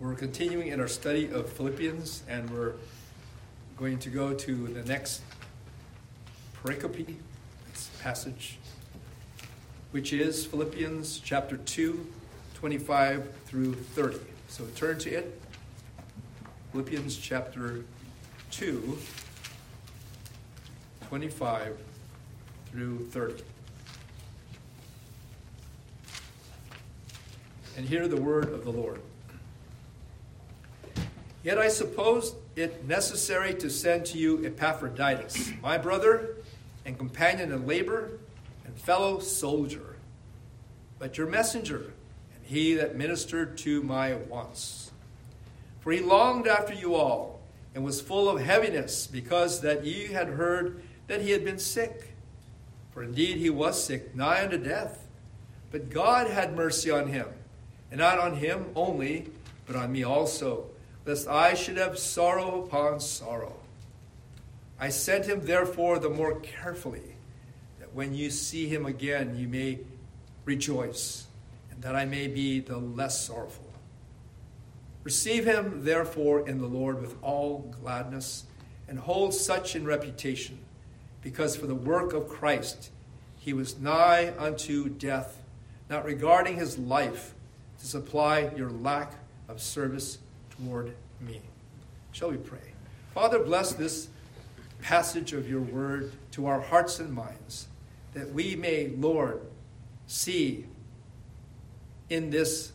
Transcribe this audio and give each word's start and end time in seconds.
We're 0.00 0.14
continuing 0.14 0.68
in 0.68 0.80
our 0.80 0.88
study 0.88 1.30
of 1.30 1.52
Philippians, 1.52 2.22
and 2.26 2.48
we're 2.48 2.72
going 3.76 3.98
to 3.98 4.08
go 4.08 4.32
to 4.32 4.66
the 4.68 4.82
next 4.84 5.20
pericope, 6.64 7.16
passage, 8.02 8.56
which 9.90 10.14
is 10.14 10.46
Philippians 10.46 11.20
chapter 11.20 11.58
2, 11.58 12.06
25 12.54 13.30
through 13.44 13.74
30. 13.74 14.20
So 14.48 14.64
turn 14.74 14.98
to 15.00 15.10
it. 15.10 15.38
Philippians 16.72 17.18
chapter 17.18 17.84
2, 18.52 18.96
25 21.08 21.76
through 22.70 23.06
30. 23.10 23.44
And 27.76 27.86
hear 27.86 28.08
the 28.08 28.16
word 28.16 28.50
of 28.50 28.64
the 28.64 28.72
Lord. 28.72 29.02
Yet 31.42 31.58
I 31.58 31.68
suppose 31.68 32.34
it 32.54 32.86
necessary 32.86 33.54
to 33.54 33.70
send 33.70 34.04
to 34.06 34.18
you 34.18 34.44
Epaphroditus, 34.44 35.52
my 35.62 35.78
brother 35.78 36.36
and 36.84 36.98
companion 36.98 37.50
in 37.50 37.66
labor 37.66 38.10
and 38.66 38.76
fellow 38.76 39.20
soldier, 39.20 39.96
but 40.98 41.16
your 41.16 41.26
messenger, 41.26 41.92
and 42.34 42.44
he 42.44 42.74
that 42.74 42.96
ministered 42.96 43.56
to 43.58 43.82
my 43.82 44.14
wants. 44.14 44.90
For 45.80 45.92
he 45.92 46.00
longed 46.00 46.46
after 46.46 46.74
you 46.74 46.94
all, 46.94 47.40
and 47.74 47.84
was 47.84 48.02
full 48.02 48.28
of 48.28 48.42
heaviness, 48.42 49.06
because 49.06 49.62
that 49.62 49.84
ye 49.86 50.08
had 50.08 50.28
heard 50.28 50.82
that 51.06 51.22
he 51.22 51.30
had 51.30 51.44
been 51.44 51.58
sick. 51.58 52.14
For 52.92 53.02
indeed 53.02 53.38
he 53.38 53.48
was 53.48 53.82
sick, 53.82 54.14
nigh 54.14 54.42
unto 54.42 54.58
death. 54.58 55.06
But 55.70 55.88
God 55.88 56.26
had 56.26 56.54
mercy 56.54 56.90
on 56.90 57.06
him, 57.06 57.28
and 57.90 58.00
not 58.00 58.18
on 58.18 58.36
him 58.36 58.66
only, 58.74 59.28
but 59.66 59.76
on 59.76 59.92
me 59.92 60.02
also 60.02 60.66
lest 61.10 61.26
I 61.26 61.54
should 61.54 61.76
have 61.76 61.98
sorrow 61.98 62.62
upon 62.62 63.00
sorrow. 63.00 63.56
I 64.78 64.90
sent 64.90 65.26
him 65.26 65.44
therefore 65.44 65.98
the 65.98 66.08
more 66.08 66.38
carefully, 66.38 67.16
that 67.80 67.92
when 67.92 68.14
you 68.14 68.30
see 68.30 68.68
him 68.68 68.86
again 68.86 69.36
you 69.36 69.48
may 69.48 69.80
rejoice, 70.44 71.26
and 71.72 71.82
that 71.82 71.96
I 71.96 72.04
may 72.04 72.28
be 72.28 72.60
the 72.60 72.76
less 72.76 73.26
sorrowful. 73.26 73.72
Receive 75.02 75.44
him 75.44 75.82
therefore 75.82 76.48
in 76.48 76.60
the 76.60 76.68
Lord 76.68 77.00
with 77.00 77.16
all 77.24 77.74
gladness, 77.82 78.44
and 78.86 78.96
hold 78.96 79.34
such 79.34 79.74
in 79.74 79.84
reputation, 79.84 80.60
because 81.24 81.56
for 81.56 81.66
the 81.66 81.74
work 81.74 82.12
of 82.12 82.28
Christ 82.28 82.92
he 83.36 83.52
was 83.52 83.80
nigh 83.80 84.32
unto 84.38 84.88
death, 84.88 85.42
not 85.88 86.04
regarding 86.04 86.54
his 86.54 86.78
life 86.78 87.34
to 87.80 87.86
supply 87.86 88.52
your 88.56 88.70
lack 88.70 89.14
of 89.48 89.60
service 89.60 90.18
toward 90.64 90.94
me. 91.20 91.40
Shall 92.12 92.30
we 92.30 92.36
pray? 92.36 92.58
Father, 93.14 93.38
bless 93.38 93.72
this 93.72 94.08
passage 94.82 95.32
of 95.32 95.48
your 95.48 95.60
word 95.60 96.12
to 96.32 96.46
our 96.46 96.60
hearts 96.60 97.00
and 97.00 97.12
minds, 97.12 97.68
that 98.14 98.32
we 98.32 98.56
may, 98.56 98.88
Lord, 98.96 99.42
see 100.06 100.66
in 102.08 102.30
this 102.30 102.72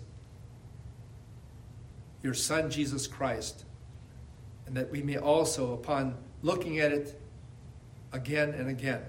your 2.21 2.33
Son, 2.33 2.69
Jesus 2.69 3.07
Christ, 3.07 3.65
and 4.65 4.75
that 4.75 4.91
we 4.91 5.01
may 5.01 5.17
also, 5.17 5.73
upon 5.73 6.15
looking 6.41 6.79
at 6.79 6.91
it 6.91 7.19
again 8.11 8.49
and 8.51 8.69
again, 8.69 9.01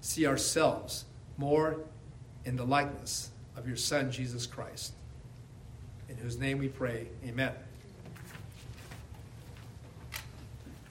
see 0.00 0.26
ourselves 0.26 1.04
more 1.36 1.80
in 2.44 2.56
the 2.56 2.64
likeness 2.64 3.30
of 3.56 3.66
your 3.66 3.76
Son, 3.76 4.10
Jesus 4.10 4.46
Christ. 4.46 4.92
In 6.08 6.16
whose 6.16 6.38
name 6.38 6.58
we 6.58 6.68
pray, 6.68 7.08
amen. 7.24 7.52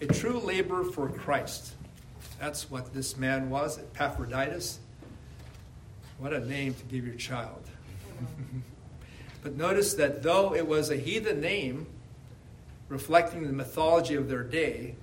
A 0.01 0.07
true 0.07 0.39
laborer 0.39 0.85
for 0.85 1.09
Christ. 1.09 1.73
That's 2.39 2.69
what 2.69 2.93
this 2.93 3.17
man 3.17 3.49
was, 3.49 3.79
Epaphroditus. 3.79 4.79
What 6.17 6.33
a 6.33 6.39
name 6.45 6.73
to 6.73 6.83
give 6.85 7.05
your 7.05 7.15
child. 7.15 7.63
but 9.43 9.55
notice 9.55 9.93
that 9.95 10.23
though 10.23 10.55
it 10.55 10.67
was 10.67 10.89
a 10.89 10.95
heathen 10.95 11.41
name, 11.41 11.87
reflecting 12.87 13.45
the 13.45 13.53
mythology 13.53 14.15
of 14.15 14.29
their 14.29 14.43
day, 14.43 14.95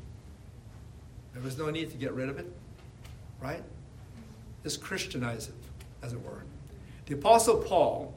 there 1.33 1.43
was 1.43 1.59
no 1.59 1.71
need 1.71 1.91
to 1.91 1.97
get 1.97 2.13
rid 2.13 2.29
of 2.29 2.39
it, 2.39 2.51
right? 3.41 3.63
Just 4.63 4.83
Christianize 4.83 5.49
it, 5.49 5.55
as 6.03 6.13
it 6.13 6.23
were. 6.23 6.43
The 7.07 7.15
Apostle 7.15 7.59
Paul 7.59 8.15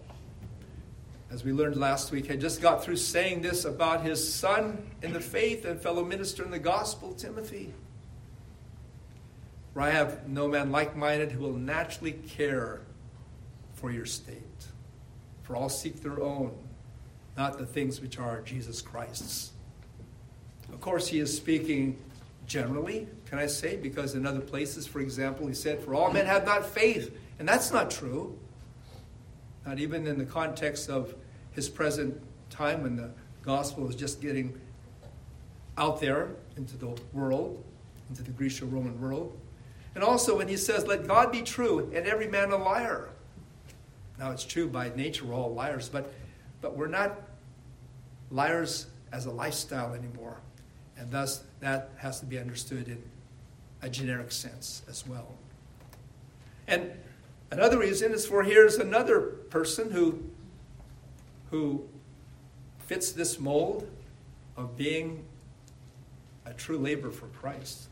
as 1.31 1.44
we 1.44 1.51
learned 1.51 1.78
last 1.78 2.12
week, 2.12 2.25
had 2.25 2.41
just 2.41 2.62
got 2.62 2.84
through 2.84 2.95
saying 2.95 3.41
this 3.41 3.66
about 3.66 4.03
his 4.03 4.34
son 4.34 4.90
in 5.03 5.13
the 5.13 5.19
faith 5.19 5.66
and 5.66 5.79
fellow 5.79 6.03
minister 6.03 6.44
in 6.44 6.50
the 6.50 6.59
gospel, 6.59 7.13
Timothy. 7.13 7.73
For 9.73 9.81
I 9.81 9.91
have 9.91 10.28
no 10.28 10.47
man 10.47 10.72
like 10.72 10.95
minded 10.95 11.31
who 11.31 11.41
will 11.41 11.53
naturally 11.53 12.13
care 12.13 12.81
for 13.73 13.91
your 13.91 14.06
state. 14.06 14.35
For 15.44 15.56
all 15.56 15.69
seek 15.69 16.01
their 16.01 16.19
own, 16.19 16.51
not 17.38 17.57
the 17.57 17.66
things 17.66 18.01
which 18.01 18.17
are 18.17 18.41
Jesus 18.41 18.81
Christ's. 18.81 19.51
Of 20.73 20.81
course, 20.81 21.07
he 21.07 21.19
is 21.19 21.35
speaking 21.35 21.97
generally, 22.47 23.07
can 23.28 23.38
I 23.38 23.46
say, 23.46 23.78
because 23.78 24.16
in 24.16 24.25
other 24.25 24.41
places, 24.41 24.88
for 24.88 25.00
example, 25.00 25.47
he 25.47 25.53
said, 25.53 25.79
For 25.79 25.94
all 25.94 26.11
men 26.11 26.25
have 26.25 26.46
not 26.46 26.66
faith. 26.66 27.16
And 27.38 27.47
that's 27.47 27.72
not 27.72 27.90
true 27.91 28.38
not 29.69 29.78
even 29.78 30.07
in 30.07 30.18
the 30.18 30.25
context 30.25 30.90
of 30.90 31.13
his 31.52 31.69
present 31.69 32.19
time 32.50 32.81
when 32.81 32.96
the 32.96 33.12
gospel 33.44 33.88
is 33.88 33.96
just 33.96 34.19
getting 34.19 34.59
out 35.78 36.02
there 36.02 36.30
into 36.57 36.75
the 36.75 37.00
world, 37.13 37.63
into 38.09 38.24
the 38.24 38.31
Greco 38.31 38.66
Roman 38.66 39.00
world. 39.00 39.40
And 39.94 40.03
also 40.03 40.35
when 40.35 40.47
he 40.47 40.58
says, 40.58 40.88
Let 40.88 41.06
God 41.06 41.31
be 41.31 41.44
true 41.44 41.91
and 41.94 42.08
every 42.08 42.28
man 42.28 42.52
a 42.52 42.58
liar. 42.58 43.09
Now 44.18 44.31
it's 44.31 44.44
true 44.44 44.68
by 44.68 44.91
nature 44.96 45.25
we're 45.25 45.35
all 45.35 45.53
liars, 45.53 45.88
but, 45.88 46.12
but 46.62 46.75
we're 46.75 46.88
not 46.88 47.22
liars 48.31 48.88
as 49.12 49.28
a 49.28 49.31
lifestyle 49.31 49.94
anymore. 49.94 50.41
And 50.97 51.12
thus 51.12 51.44
that 51.59 51.91
has 51.97 52.19
to 52.22 52.25
be 52.25 52.40
understood 52.40 52.88
in 52.88 53.03
a 53.84 53.90
generic 53.90 54.31
sense 54.31 54.81
as 54.90 55.06
well. 55.06 55.28
And 56.68 56.91
Another 57.52 57.80
reason 57.80 58.12
is 58.12 58.26
for 58.26 58.44
here's 58.44 58.76
another 58.76 59.22
person 59.22 59.92
who, 59.92 60.24
who 61.50 61.84
fits 62.80 63.12
this 63.12 63.40
mold 63.40 63.90
of 64.56 64.78
being 64.78 65.24
a 66.46 66.54
true 66.54 66.78
laborer 66.78 67.12
for 67.12 67.28
Christ, 67.28 67.88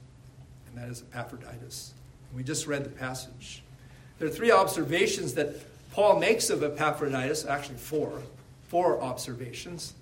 and 0.67 0.77
that 0.77 0.89
is 0.89 1.03
Epaphroditus. 1.13 1.93
We 2.35 2.43
just 2.43 2.67
read 2.67 2.83
the 2.83 2.89
passage. 2.89 3.63
There 4.19 4.27
are 4.27 4.31
three 4.31 4.51
observations 4.51 5.33
that 5.33 5.55
Paul 5.91 6.19
makes 6.19 6.49
of 6.49 6.61
Epaphroditus, 6.61 7.45
actually, 7.45 7.77
four, 7.77 8.21
four 8.67 9.01
observations. 9.01 9.93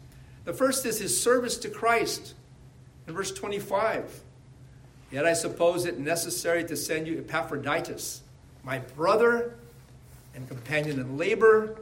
The 0.44 0.54
first 0.54 0.86
is 0.86 1.00
his 1.00 1.20
service 1.20 1.58
to 1.60 1.70
Christ 1.70 2.34
in 3.08 3.14
verse 3.14 3.32
25. 3.32 4.22
Yet 5.12 5.26
I 5.26 5.34
suppose 5.34 5.86
it 5.86 6.00
necessary 6.00 6.64
to 6.66 6.76
send 6.76 7.08
you 7.08 7.20
Epaphroditus 7.20 8.22
my 8.66 8.80
brother 8.80 9.56
and 10.34 10.48
companion 10.48 11.00
in 11.00 11.18
labor 11.18 11.78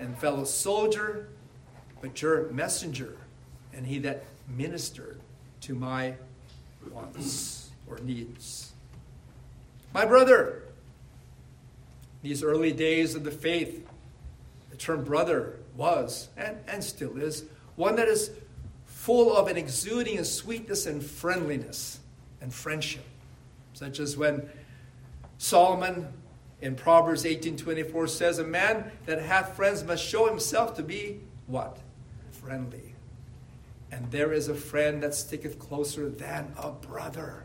and 0.00 0.18
fellow 0.18 0.44
soldier, 0.44 1.28
but 2.02 2.20
your 2.20 2.50
messenger 2.50 3.16
and 3.72 3.86
he 3.86 3.98
that 4.00 4.24
ministered 4.48 5.20
to 5.60 5.74
my 5.74 6.14
wants 6.90 7.70
or 7.88 7.98
needs. 8.00 8.72
My 9.94 10.04
brother, 10.04 10.62
these 12.22 12.42
early 12.42 12.72
days 12.72 13.14
of 13.14 13.24
the 13.24 13.30
faith, 13.30 13.86
the 14.70 14.76
term 14.76 15.04
brother 15.04 15.58
was 15.76 16.28
and, 16.36 16.56
and 16.68 16.82
still 16.82 17.16
is 17.16 17.44
one 17.76 17.96
that 17.96 18.08
is 18.08 18.30
full 18.84 19.36
of 19.36 19.46
an 19.46 19.56
exuding 19.56 20.18
of 20.18 20.26
sweetness 20.26 20.86
and 20.86 21.04
friendliness 21.04 22.00
and 22.40 22.52
friendship, 22.52 23.04
such 23.74 24.00
as 24.00 24.16
when 24.16 24.48
Solomon 25.38 26.08
in 26.66 26.74
Proverbs 26.74 27.24
18:24 27.24 28.08
says, 28.08 28.38
"A 28.38 28.44
man 28.44 28.90
that 29.06 29.22
hath 29.22 29.54
friends 29.54 29.84
must 29.84 30.04
show 30.04 30.26
himself 30.26 30.74
to 30.74 30.82
be 30.82 31.20
what? 31.46 31.78
Friendly. 32.32 32.94
And 33.92 34.10
there 34.10 34.32
is 34.32 34.48
a 34.48 34.54
friend 34.54 35.00
that 35.02 35.14
sticketh 35.14 35.60
closer 35.60 36.08
than 36.08 36.52
a 36.58 36.72
brother. 36.72 37.44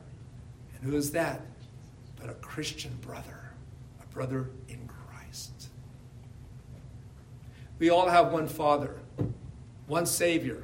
And 0.73 0.83
who 0.89 0.97
is 0.97 1.11
that? 1.11 1.41
But 2.19 2.31
a 2.31 2.33
Christian 2.33 2.97
brother, 3.01 3.51
a 4.01 4.07
brother 4.13 4.49
in 4.67 4.87
Christ. 4.87 5.69
We 7.77 7.91
all 7.91 8.09
have 8.09 8.31
one 8.31 8.47
Father, 8.47 8.99
one 9.85 10.07
Savior, 10.07 10.63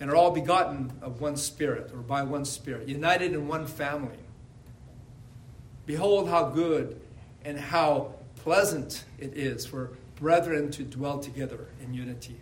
and 0.00 0.10
are 0.10 0.16
all 0.16 0.30
begotten 0.30 0.92
of 1.02 1.20
one 1.20 1.36
Spirit, 1.36 1.92
or 1.92 1.98
by 1.98 2.22
one 2.22 2.46
Spirit, 2.46 2.88
united 2.88 3.34
in 3.34 3.48
one 3.48 3.66
family. 3.66 4.18
Behold 5.84 6.30
how 6.30 6.48
good 6.48 7.00
and 7.44 7.58
how 7.58 8.14
pleasant 8.36 9.04
it 9.18 9.36
is 9.36 9.66
for 9.66 9.92
brethren 10.16 10.70
to 10.70 10.82
dwell 10.82 11.18
together 11.18 11.66
in 11.82 11.94
unity. 11.94 12.36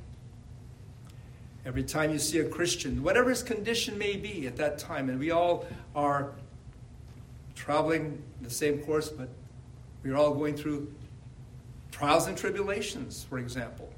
Every 1.64 1.82
time 1.82 2.10
you 2.10 2.18
see 2.18 2.38
a 2.38 2.48
Christian, 2.48 3.02
whatever 3.02 3.30
his 3.30 3.42
condition 3.42 3.98
may 3.98 4.16
be 4.16 4.46
at 4.46 4.56
that 4.56 4.78
time, 4.78 5.08
and 5.10 5.18
we 5.18 5.30
all 5.30 5.66
are 5.94 6.32
traveling 7.54 8.22
the 8.40 8.50
same 8.50 8.78
course, 8.78 9.08
but 9.08 9.28
we're 10.02 10.16
all 10.16 10.32
going 10.34 10.56
through 10.56 10.92
trials 11.90 12.26
and 12.26 12.38
tribulations, 12.38 13.24
for 13.24 13.38
example. 13.38 13.92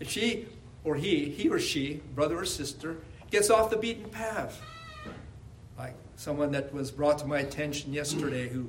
If 0.00 0.10
she 0.10 0.46
or 0.82 0.96
he, 0.96 1.30
he 1.30 1.48
or 1.48 1.58
she, 1.58 2.02
brother 2.14 2.38
or 2.38 2.44
sister, 2.44 2.96
gets 3.30 3.50
off 3.50 3.70
the 3.70 3.76
beaten 3.76 4.08
path, 4.10 4.60
like 5.78 5.94
someone 6.16 6.50
that 6.52 6.72
was 6.72 6.90
brought 6.90 7.18
to 7.18 7.26
my 7.26 7.40
attention 7.40 7.92
yesterday 7.92 8.48
who 8.48 8.68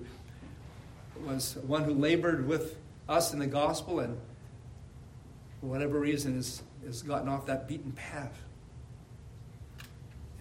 was 1.24 1.58
one 1.68 1.84
who 1.84 1.94
labored 1.94 2.48
with 2.48 2.78
us 3.08 3.34
in 3.34 3.40
the 3.40 3.48
gospel 3.48 4.00
and 4.00 4.18
for 5.60 5.68
whatever 5.68 6.00
reason 6.00 6.36
has, 6.36 6.62
has 6.86 7.02
gotten 7.02 7.30
off 7.30 7.46
that 7.46 7.68
beaten 7.68 7.92
path. 7.92 8.38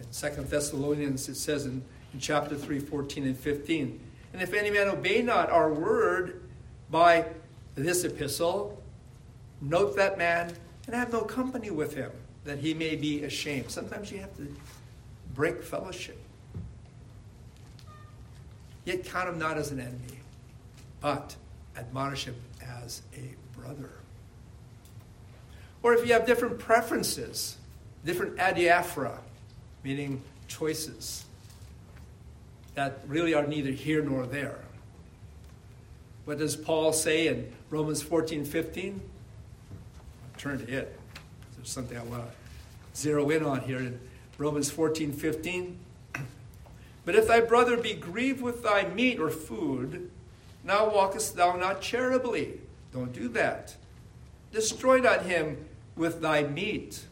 In 0.01 0.11
Second 0.11 0.49
Thessalonians 0.49 1.29
it 1.29 1.37
says 1.37 1.67
in, 1.67 1.83
in 2.13 2.21
chapter 2.21 2.57
3, 2.57 2.79
14 2.79 3.25
and 3.25 3.37
15, 3.37 4.01
And 4.33 4.43
if 4.43 4.53
any 4.53 4.71
man 4.71 4.89
obey 4.89 5.23
not 5.23 5.51
our 5.51 5.73
word 5.73 6.43
by 6.91 7.27
this 7.75 8.05
epistle, 8.05 8.83
note 9.61 9.97
that 9.97 10.19
man 10.19 10.53
and 10.87 10.95
have 10.95 11.13
no 11.13 11.23
company 11.23 11.71
with 11.71 11.95
him, 11.95 12.11
that 12.45 12.59
he 12.59 12.75
may 12.75 12.97
be 12.97 13.25
ashamed. 13.25 13.71
Sometimes 13.71 14.13
you 14.13 14.19
have 14.19 14.37
to 14.37 14.55
break 15.35 15.63
fellowship. 15.63 16.19
Yet 18.85 19.05
count 19.07 19.29
him 19.31 19.39
not 19.39 19.57
as 19.57 19.71
an 19.71 19.81
enemy, 19.81 20.19
but 21.05 21.37
admonish 21.77 22.25
him 22.25 22.35
as 22.81 23.03
a 23.15 23.35
brother. 23.61 23.91
Or 25.83 25.93
if 25.93 26.07
you 26.07 26.15
have 26.15 26.25
different 26.25 26.59
preferences, 26.59 27.59
different 28.07 28.39
adiaphora, 28.39 29.19
meaning 29.83 30.23
choices, 30.49 31.27
that 32.75 33.01
really 33.07 33.35
are 33.35 33.47
neither 33.47 33.71
here 33.71 34.03
nor 34.03 34.25
there. 34.25 34.61
What 36.25 36.39
does 36.39 36.57
Paul 36.57 36.95
say 36.95 37.29
in 37.29 37.53
Romans 37.69 38.01
14 38.01 38.47
15? 38.47 38.99
Turn 40.39 40.65
to 40.65 40.73
it. 40.73 40.99
There's 41.55 41.69
something 41.69 41.99
I 41.99 42.03
want 42.05 42.23
to 42.23 42.99
zero 42.99 43.29
in 43.29 43.45
on 43.45 43.61
here 43.61 43.77
in 43.77 44.01
Romans 44.39 44.71
14 44.71 45.13
15. 45.13 45.79
But 47.05 47.15
if 47.15 47.29
thy 47.29 47.41
brother 47.41 47.77
be 47.77 47.93
grieved 47.93 48.41
with 48.41 48.63
thy 48.63 48.89
meat 48.89 49.21
or 49.21 49.29
food, 49.29 50.11
now 50.65 50.89
walkest 50.89 51.37
thou 51.37 51.57
not 51.57 51.81
charitably. 51.81 52.61
Don't 52.93 53.13
do 53.13 53.29
that. 53.29 53.77
Destroy 54.53 54.99
not 54.99 55.25
him 55.25 55.57
with 55.97 56.21
thy 56.21 56.43
meat, 56.45 57.05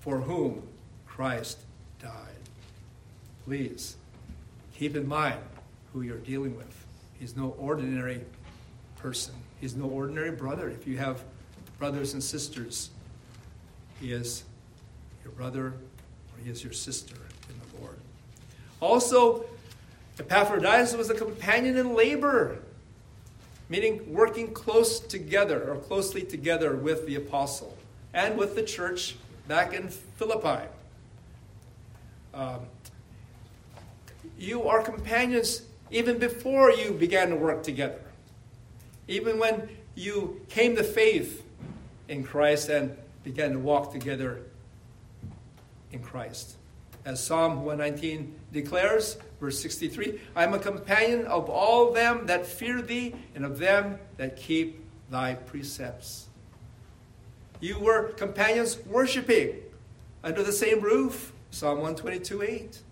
for 0.00 0.20
whom 0.20 0.62
Christ 1.06 1.58
died. 2.00 2.12
Please 3.44 3.96
keep 4.74 4.94
in 4.96 5.08
mind 5.08 5.40
who 5.92 6.02
you're 6.02 6.18
dealing 6.18 6.56
with. 6.56 6.86
He's 7.18 7.36
no 7.36 7.54
ordinary 7.58 8.20
person, 8.98 9.34
he's 9.60 9.74
no 9.74 9.86
ordinary 9.86 10.32
brother. 10.32 10.68
If 10.68 10.86
you 10.86 10.98
have 10.98 11.22
brothers 11.78 12.12
and 12.12 12.22
sisters, 12.22 12.90
he 14.00 14.12
is 14.12 14.44
your 15.24 15.32
brother 15.32 15.66
or 15.66 16.44
he 16.44 16.50
is 16.50 16.62
your 16.62 16.72
sister 16.72 17.16
in 17.48 17.54
the 17.58 17.80
Lord. 17.80 17.96
Also, 18.80 19.46
Epaphroditus 20.18 20.94
was 20.94 21.10
a 21.10 21.14
companion 21.14 21.76
in 21.76 21.94
labor, 21.94 22.58
meaning 23.68 24.12
working 24.12 24.52
close 24.52 25.00
together 25.00 25.70
or 25.70 25.76
closely 25.76 26.22
together 26.22 26.76
with 26.76 27.06
the 27.06 27.16
apostle 27.16 27.76
and 28.14 28.36
with 28.36 28.54
the 28.54 28.62
church 28.62 29.16
back 29.48 29.72
in 29.72 29.88
Philippi. 29.88 30.68
Um, 32.32 32.60
you 34.38 34.64
are 34.64 34.82
companions 34.82 35.62
even 35.90 36.18
before 36.18 36.70
you 36.70 36.92
began 36.92 37.30
to 37.30 37.36
work 37.36 37.62
together. 37.62 38.00
Even 39.08 39.38
when 39.38 39.68
you 39.94 40.40
came 40.48 40.76
to 40.76 40.82
faith 40.82 41.44
in 42.08 42.22
Christ 42.24 42.68
and 42.68 42.96
began 43.24 43.52
to 43.52 43.58
walk 43.58 43.92
together 43.92 44.42
in 45.92 46.00
Christ. 46.00 46.56
As 47.06 47.24
Psalm 47.24 47.64
119 47.64 48.34
declares, 48.52 49.16
verse 49.40 49.60
63 49.60 50.20
I 50.34 50.42
am 50.42 50.54
a 50.54 50.58
companion 50.58 51.24
of 51.26 51.48
all 51.48 51.92
them 51.92 52.26
that 52.26 52.44
fear 52.44 52.82
thee 52.82 53.14
and 53.36 53.44
of 53.44 53.58
them 53.58 54.00
that 54.16 54.36
keep 54.36 54.84
thy 55.08 55.34
precepts. 55.34 56.26
You 57.60 57.78
were 57.78 58.08
companions 58.08 58.78
worshiping 58.86 59.60
under 60.24 60.42
the 60.42 60.52
same 60.52 60.80
roof, 60.80 61.32
Psalm 61.52 61.78
122 61.78 62.42
8. 62.42 62.82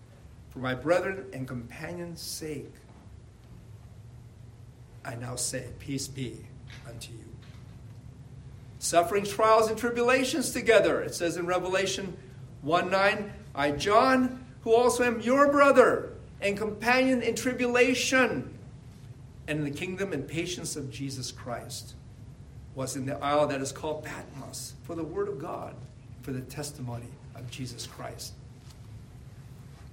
For 0.50 0.60
my 0.60 0.76
brethren 0.76 1.26
and 1.32 1.48
companions' 1.48 2.20
sake, 2.20 2.72
I 5.04 5.16
now 5.16 5.34
say, 5.34 5.70
Peace 5.80 6.06
be 6.06 6.46
unto 6.88 7.12
you. 7.12 7.18
Suffering, 8.78 9.24
trials, 9.24 9.68
and 9.68 9.76
tribulations 9.76 10.52
together. 10.52 11.00
It 11.00 11.16
says 11.16 11.36
in 11.36 11.46
Revelation 11.46 12.16
1 12.62 12.88
9, 12.88 13.32
I, 13.54 13.70
John, 13.70 14.44
who 14.62 14.74
also 14.74 15.04
am 15.04 15.20
your 15.20 15.50
brother 15.50 16.12
and 16.40 16.56
companion 16.56 17.22
in 17.22 17.34
tribulation 17.34 18.52
and 19.46 19.58
in 19.58 19.64
the 19.64 19.70
kingdom 19.70 20.12
and 20.12 20.26
patience 20.26 20.76
of 20.76 20.90
Jesus 20.90 21.30
Christ, 21.30 21.94
was 22.74 22.96
in 22.96 23.06
the 23.06 23.16
isle 23.18 23.46
that 23.46 23.60
is 23.60 23.72
called 23.72 24.04
Patmos 24.04 24.74
for 24.82 24.94
the 24.94 25.04
word 25.04 25.28
of 25.28 25.38
God, 25.38 25.74
for 26.22 26.32
the 26.32 26.40
testimony 26.40 27.08
of 27.34 27.50
Jesus 27.50 27.86
Christ. 27.86 28.32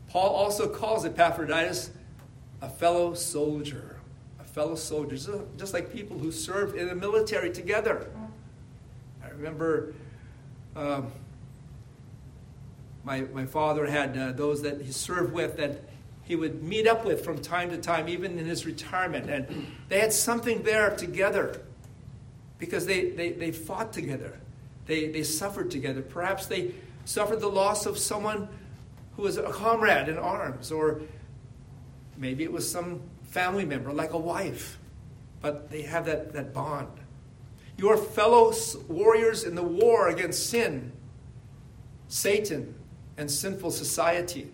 Paul 0.09 0.29
also 0.29 0.67
calls 0.67 1.05
Epaphroditus 1.05 1.91
a 2.61 2.69
fellow 2.69 3.13
soldier 3.13 3.97
a 4.41 4.43
fellow 4.43 4.75
soldier, 4.75 5.17
just 5.57 5.73
like 5.73 5.93
people 5.93 6.17
who 6.17 6.31
served 6.31 6.75
in 6.75 6.87
the 6.87 6.95
military 6.95 7.51
together. 7.51 8.09
I 9.23 9.29
remember 9.29 9.93
um, 10.75 11.11
my, 13.03 13.21
my 13.33 13.45
father 13.45 13.85
had 13.85 14.17
uh, 14.17 14.31
those 14.31 14.61
that 14.61 14.81
he 14.81 14.91
served 14.91 15.33
with 15.33 15.57
that 15.57 15.81
he 16.23 16.35
would 16.35 16.63
meet 16.63 16.87
up 16.87 17.03
with 17.03 17.25
from 17.25 17.39
time 17.39 17.69
to 17.71 17.77
time, 17.77 18.07
even 18.07 18.37
in 18.37 18.45
his 18.45 18.65
retirement. 18.65 19.29
And 19.29 19.67
they 19.89 19.99
had 19.99 20.13
something 20.13 20.63
there 20.63 20.95
together 20.95 21.61
because 22.57 22.85
they, 22.85 23.09
they, 23.09 23.31
they 23.31 23.51
fought 23.51 23.91
together, 23.91 24.39
they, 24.85 25.07
they 25.07 25.23
suffered 25.23 25.71
together. 25.71 26.01
Perhaps 26.01 26.45
they 26.45 26.73
suffered 27.05 27.39
the 27.39 27.49
loss 27.49 27.85
of 27.85 27.97
someone 27.97 28.47
who 29.15 29.23
was 29.23 29.37
a 29.37 29.43
comrade 29.43 30.07
in 30.07 30.17
arms, 30.17 30.71
or 30.71 31.01
maybe 32.17 32.43
it 32.43 32.51
was 32.51 32.69
some 32.69 33.01
family 33.23 33.65
member, 33.65 33.91
like 33.91 34.13
a 34.13 34.17
wife, 34.17 34.77
but 35.41 35.69
they 35.71 35.81
have 35.81 36.05
that, 36.05 36.33
that 36.33 36.53
bond. 36.53 36.87
You 37.77 37.89
are 37.89 37.97
fellow 37.97 38.53
warriors 38.87 39.43
in 39.43 39.55
the 39.55 39.63
war 39.63 40.09
against 40.09 40.49
sin, 40.49 40.91
Satan, 42.07 42.75
and 43.21 43.29
sinful 43.29 43.69
society. 43.69 44.49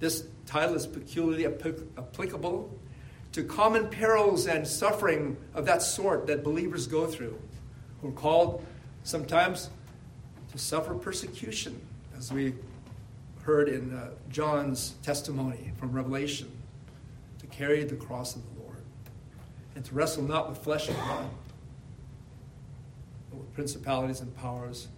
This 0.00 0.24
title 0.44 0.74
is 0.74 0.88
peculiarly 0.88 1.46
applicable 1.46 2.76
to 3.30 3.44
common 3.44 3.86
perils 3.86 4.48
and 4.48 4.66
suffering 4.66 5.36
of 5.54 5.64
that 5.66 5.80
sort 5.80 6.26
that 6.26 6.42
believers 6.42 6.88
go 6.88 7.06
through, 7.06 7.38
who 8.02 8.08
are 8.08 8.12
called 8.12 8.66
sometimes 9.04 9.70
to 10.50 10.58
suffer 10.58 10.94
persecution, 10.94 11.80
as 12.16 12.32
we 12.32 12.54
heard 13.44 13.68
in 13.68 13.94
uh, 13.94 14.10
John's 14.28 14.96
testimony 15.04 15.70
from 15.78 15.92
Revelation 15.92 16.50
to 17.38 17.46
carry 17.46 17.84
the 17.84 17.94
cross 17.94 18.34
of 18.34 18.42
the 18.42 18.62
Lord, 18.62 18.82
and 19.76 19.84
to 19.84 19.94
wrestle 19.94 20.24
not 20.24 20.48
with 20.48 20.58
flesh 20.58 20.88
and 20.88 20.96
blood, 20.96 21.30
but 23.30 23.38
with 23.38 23.54
principalities 23.54 24.22
and 24.22 24.36
powers, 24.36 24.88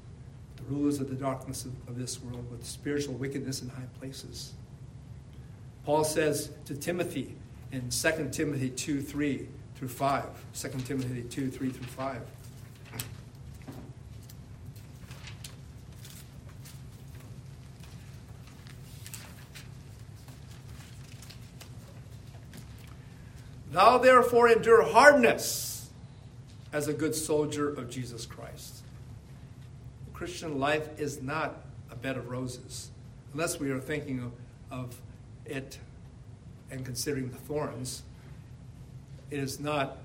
rulers 0.71 1.01
of 1.01 1.09
the 1.09 1.17
darkness 1.17 1.65
of, 1.65 1.73
of 1.89 1.99
this 1.99 2.23
world, 2.23 2.51
with 2.51 2.65
spiritual 2.65 3.15
wickedness 3.15 3.63
in 3.63 3.69
high 3.69 3.89
places. 3.99 4.53
Paul 5.85 6.05
says 6.05 6.51
to 6.67 6.75
Timothy 6.75 7.35
in 7.73 7.91
2 7.91 8.29
Timothy 8.31 8.71
2 8.71 9.03
3 9.03 9.49
through 9.77 9.89
5, 9.89 10.25
2 10.55 10.69
Timothy 10.87 11.23
2 11.23 11.51
3 11.51 11.71
through 11.71 11.87
5. 11.87 12.23
Thou 23.73 23.99
therefore 23.99 24.49
endure 24.49 24.83
hardness 24.83 25.91
as 26.73 26.89
a 26.89 26.93
good 26.93 27.15
soldier 27.15 27.69
of 27.69 27.89
Jesus 27.89 28.27
Christ. 28.27 28.80
Christian 30.21 30.61
life 30.61 30.87
is 31.01 31.23
not 31.23 31.65
a 31.91 31.97
bed 31.97 32.19
of 32.19 32.29
roses, 32.29 32.91
unless 33.33 33.59
we 33.59 33.71
are 33.71 33.81
thinking 33.81 34.21
of, 34.21 34.33
of 34.71 35.01
it 35.47 35.79
and 36.71 36.85
considering 36.85 37.31
the 37.31 37.39
thorns. 37.39 38.03
It 39.31 39.39
is 39.39 39.59
not 39.59 39.97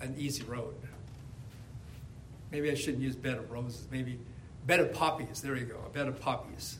an 0.00 0.14
easy 0.16 0.44
road. 0.44 0.76
Maybe 2.50 2.70
I 2.70 2.74
shouldn't 2.74 3.02
use 3.02 3.14
bed 3.14 3.36
of 3.36 3.50
roses. 3.50 3.86
Maybe 3.90 4.18
bed 4.66 4.80
of 4.80 4.94
poppies. 4.94 5.42
There 5.42 5.56
you 5.56 5.66
go, 5.66 5.78
a 5.84 5.90
bed 5.90 6.08
of 6.08 6.18
poppies. 6.18 6.78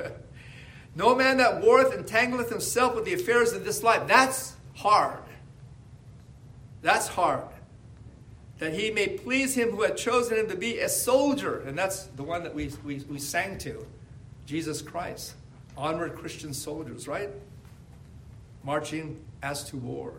no 0.96 1.14
man 1.14 1.36
that 1.36 1.62
warreth 1.62 1.92
entangleth 1.92 2.48
himself 2.48 2.96
with 2.96 3.04
the 3.04 3.14
affairs 3.14 3.52
of 3.52 3.64
this 3.64 3.84
life. 3.84 4.08
That's 4.08 4.54
hard. 4.74 5.22
That's 6.82 7.06
hard. 7.06 7.53
That 8.58 8.72
he 8.72 8.90
may 8.90 9.08
please 9.08 9.54
him 9.54 9.70
who 9.70 9.82
had 9.82 9.96
chosen 9.96 10.38
him 10.38 10.48
to 10.48 10.56
be 10.56 10.78
a 10.78 10.88
soldier. 10.88 11.60
And 11.66 11.76
that's 11.76 12.04
the 12.04 12.22
one 12.22 12.44
that 12.44 12.54
we, 12.54 12.70
we, 12.84 12.98
we 13.08 13.18
sang 13.18 13.58
to 13.58 13.84
Jesus 14.46 14.80
Christ. 14.80 15.34
Onward 15.76 16.14
Christian 16.14 16.54
soldiers, 16.54 17.08
right? 17.08 17.30
Marching 18.62 19.20
as 19.42 19.64
to 19.70 19.76
war. 19.76 20.14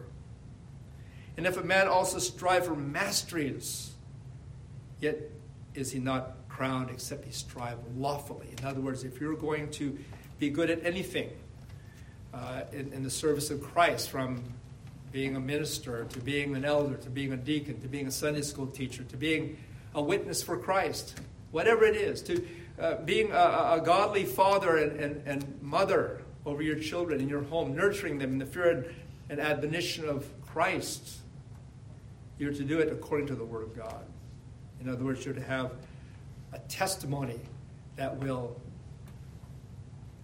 And 1.37 1.45
if 1.45 1.57
a 1.57 1.63
man 1.63 1.87
also 1.87 2.19
strive 2.19 2.65
for 2.65 2.75
masteries, 2.75 3.93
yet 4.99 5.17
is 5.73 5.91
he 5.91 5.99
not 5.99 6.35
crowned 6.49 6.89
except 6.89 7.25
he 7.25 7.31
strive 7.31 7.77
lawfully. 7.97 8.47
In 8.57 8.65
other 8.65 8.79
words, 8.79 9.03
if 9.03 9.19
you're 9.19 9.35
going 9.35 9.69
to 9.71 9.97
be 10.39 10.49
good 10.49 10.69
at 10.69 10.85
anything 10.85 11.29
uh, 12.33 12.61
in, 12.71 12.91
in 12.93 13.03
the 13.03 13.09
service 13.09 13.49
of 13.49 13.61
Christ, 13.61 14.09
from 14.09 14.43
being 15.15 15.37
a 15.37 15.39
minister 15.39 16.03
to 16.09 16.19
being 16.19 16.57
an 16.57 16.65
elder 16.65 16.97
to 16.97 17.09
being 17.09 17.31
a 17.31 17.37
deacon 17.37 17.79
to 17.79 17.87
being 17.87 18.05
a 18.05 18.11
Sunday 18.11 18.41
school 18.41 18.67
teacher 18.67 19.01
to 19.05 19.15
being 19.15 19.57
a 19.95 20.01
witness 20.01 20.43
for 20.43 20.57
Christ, 20.57 21.19
whatever 21.51 21.85
it 21.85 21.95
is, 21.95 22.21
to 22.23 22.45
uh, 22.79 22.95
being 23.05 23.31
a, 23.31 23.77
a, 23.77 23.81
godly 23.83 24.25
father 24.25 24.77
and, 24.77 24.99
and, 24.99 25.23
and, 25.25 25.61
mother 25.61 26.21
over 26.45 26.61
your 26.61 26.77
children 26.77 27.21
in 27.21 27.29
your 27.29 27.43
home, 27.43 27.73
nurturing 27.73 28.19
them 28.19 28.33
in 28.33 28.39
the 28.39 28.45
fear 28.45 28.69
and, 28.69 28.95
and 29.29 29.39
admonition 29.39 30.07
of 30.07 30.29
Christ, 30.45 31.19
you're 32.37 32.51
to 32.51 32.63
do 32.63 32.79
it 32.79 32.91
according 32.91 33.27
to 33.27 33.35
the 33.35 33.45
Word 33.45 33.63
of 33.63 33.75
God. 33.75 34.03
In 34.81 34.89
other 34.89 35.05
words, 35.05 35.23
you're 35.23 35.33
to 35.33 35.41
have 35.41 35.71
a 36.51 36.59
testimony 36.67 37.39
that 37.95 38.17
will 38.17 38.59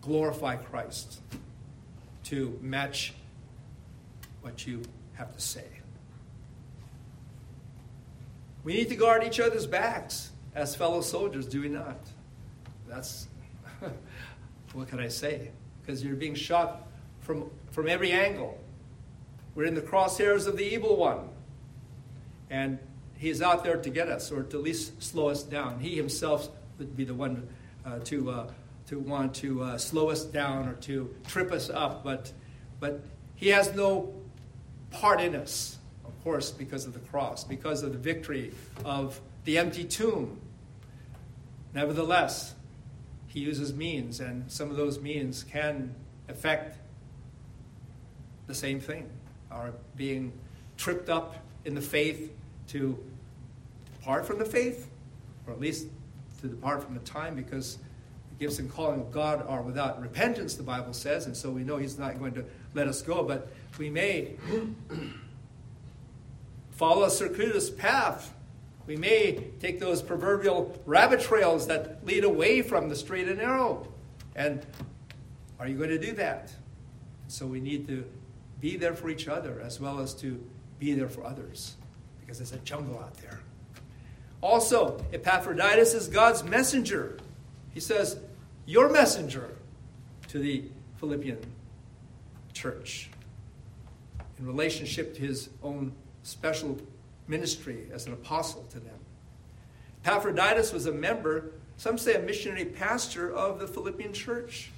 glorify 0.01 0.57
Christ 0.57 1.21
to 2.25 2.59
match 2.61 3.13
what 4.41 4.65
you 4.65 4.81
have 5.13 5.33
to 5.33 5.41
say. 5.41 5.65
We 8.63 8.73
need 8.73 8.89
to 8.89 8.95
guard 8.95 9.23
each 9.23 9.39
other's 9.39 9.65
backs 9.65 10.31
as 10.53 10.75
fellow 10.75 11.01
soldiers, 11.01 11.47
do 11.47 11.61
we 11.61 11.69
not? 11.69 11.97
That's 12.87 13.27
what 14.73 14.87
can 14.87 14.99
I 14.99 15.07
say? 15.07 15.51
Because 15.81 16.03
you're 16.03 16.15
being 16.15 16.35
shot 16.35 16.87
from, 17.21 17.49
from 17.71 17.87
every 17.87 18.11
angle. 18.11 18.59
We're 19.55 19.65
in 19.65 19.75
the 19.75 19.81
crosshairs 19.81 20.47
of 20.47 20.57
the 20.57 20.63
evil 20.63 20.95
one. 20.95 21.29
And 22.49 22.79
he's 23.17 23.41
out 23.41 23.63
there 23.63 23.77
to 23.77 23.89
get 23.89 24.09
us 24.09 24.31
or 24.31 24.43
to 24.43 24.57
at 24.57 24.63
least 24.63 25.01
slow 25.01 25.29
us 25.29 25.43
down. 25.43 25.79
He 25.79 25.95
himself 25.95 26.49
would 26.77 26.95
be 26.95 27.03
the 27.03 27.13
one 27.13 27.47
uh, 27.85 27.99
to, 28.05 28.29
uh, 28.29 28.51
to 28.87 28.99
want 28.99 29.33
to 29.35 29.63
uh, 29.63 29.77
slow 29.77 30.09
us 30.09 30.23
down 30.23 30.67
or 30.67 30.73
to 30.73 31.13
trip 31.27 31.51
us 31.51 31.69
up, 31.69 32.03
but, 32.03 32.31
but 32.79 33.01
he 33.35 33.49
has 33.49 33.73
no 33.73 34.13
part 34.91 35.21
in 35.21 35.35
us, 35.35 35.77
of 36.05 36.23
course, 36.23 36.51
because 36.51 36.85
of 36.85 36.93
the 36.93 36.99
cross, 36.99 37.43
because 37.43 37.83
of 37.83 37.91
the 37.91 37.97
victory 37.97 38.53
of 38.85 39.19
the 39.45 39.57
empty 39.57 39.83
tomb. 39.83 40.39
Nevertheless, 41.73 42.53
he 43.27 43.39
uses 43.39 43.73
means, 43.73 44.19
and 44.19 44.51
some 44.51 44.69
of 44.69 44.77
those 44.77 44.99
means 44.99 45.43
can 45.43 45.95
affect 46.27 46.77
the 48.47 48.53
same 48.53 48.79
thing 48.79 49.09
our 49.51 49.73
being 49.95 50.31
tripped 50.77 51.09
up 51.09 51.35
in 51.65 51.75
the 51.75 51.81
faith 51.81 52.33
to 52.67 52.97
depart 53.99 54.25
from 54.25 54.39
the 54.39 54.45
faith, 54.45 54.89
or 55.45 55.53
at 55.53 55.59
least 55.59 55.87
to 56.41 56.47
depart 56.47 56.83
from 56.83 56.93
the 56.93 57.01
time, 57.01 57.35
because 57.35 57.77
the 58.29 58.45
gifts 58.45 58.59
and 58.59 58.71
calling 58.71 58.99
of 58.99 59.11
God 59.11 59.45
are 59.47 59.61
without 59.61 60.01
repentance, 60.01 60.55
the 60.55 60.63
Bible 60.63 60.93
says, 60.93 61.25
and 61.25 61.35
so 61.35 61.49
we 61.49 61.63
know 61.63 61.77
He's 61.77 61.99
not 61.99 62.17
going 62.17 62.33
to 62.33 62.45
let 62.73 62.87
us 62.87 63.01
go. 63.01 63.23
But 63.23 63.51
we 63.77 63.89
may 63.89 64.35
follow 66.71 67.03
a 67.03 67.09
circuitous 67.09 67.69
path. 67.69 68.33
We 68.87 68.95
may 68.95 69.51
take 69.59 69.79
those 69.79 70.01
proverbial 70.01 70.79
rabbit 70.85 71.21
trails 71.21 71.67
that 71.67 72.05
lead 72.05 72.23
away 72.23 72.61
from 72.61 72.89
the 72.89 72.95
straight 72.95 73.27
and 73.27 73.37
narrow. 73.37 73.87
And 74.35 74.65
are 75.59 75.67
you 75.67 75.77
going 75.77 75.89
to 75.89 75.99
do 75.99 76.13
that? 76.13 76.51
So 77.27 77.45
we 77.45 77.59
need 77.59 77.87
to 77.87 78.03
be 78.59 78.77
there 78.77 78.95
for 78.95 79.09
each 79.09 79.27
other 79.27 79.61
as 79.63 79.79
well 79.79 79.99
as 79.99 80.13
to 80.15 80.43
be 80.79 80.93
there 80.93 81.07
for 81.07 81.23
others 81.23 81.75
because 82.19 82.39
there's 82.39 82.51
a 82.51 82.63
jungle 82.65 82.97
out 82.97 83.15
there. 83.17 83.41
Also, 84.41 85.05
Epaphroditus 85.13 85.93
is 85.93 86.07
God's 86.07 86.43
messenger. 86.43 87.19
He 87.73 87.79
says, 87.79 88.17
Your 88.65 88.89
messenger 88.89 89.55
to 90.29 90.39
the 90.39 90.63
Philippian 90.97 91.39
church 92.53 93.10
in 94.41 94.47
relationship 94.47 95.13
to 95.15 95.21
his 95.21 95.49
own 95.63 95.93
special 96.23 96.77
ministry 97.27 97.87
as 97.93 98.07
an 98.07 98.13
apostle 98.13 98.65
to 98.71 98.79
them. 98.79 98.99
Epaphroditus 100.03 100.73
was 100.73 100.87
a 100.87 100.91
member, 100.91 101.51
some 101.77 101.97
say 101.97 102.15
a 102.15 102.19
missionary 102.19 102.65
pastor 102.65 103.31
of 103.31 103.59
the 103.59 103.67
Philippian 103.67 104.11
church, 104.11 104.71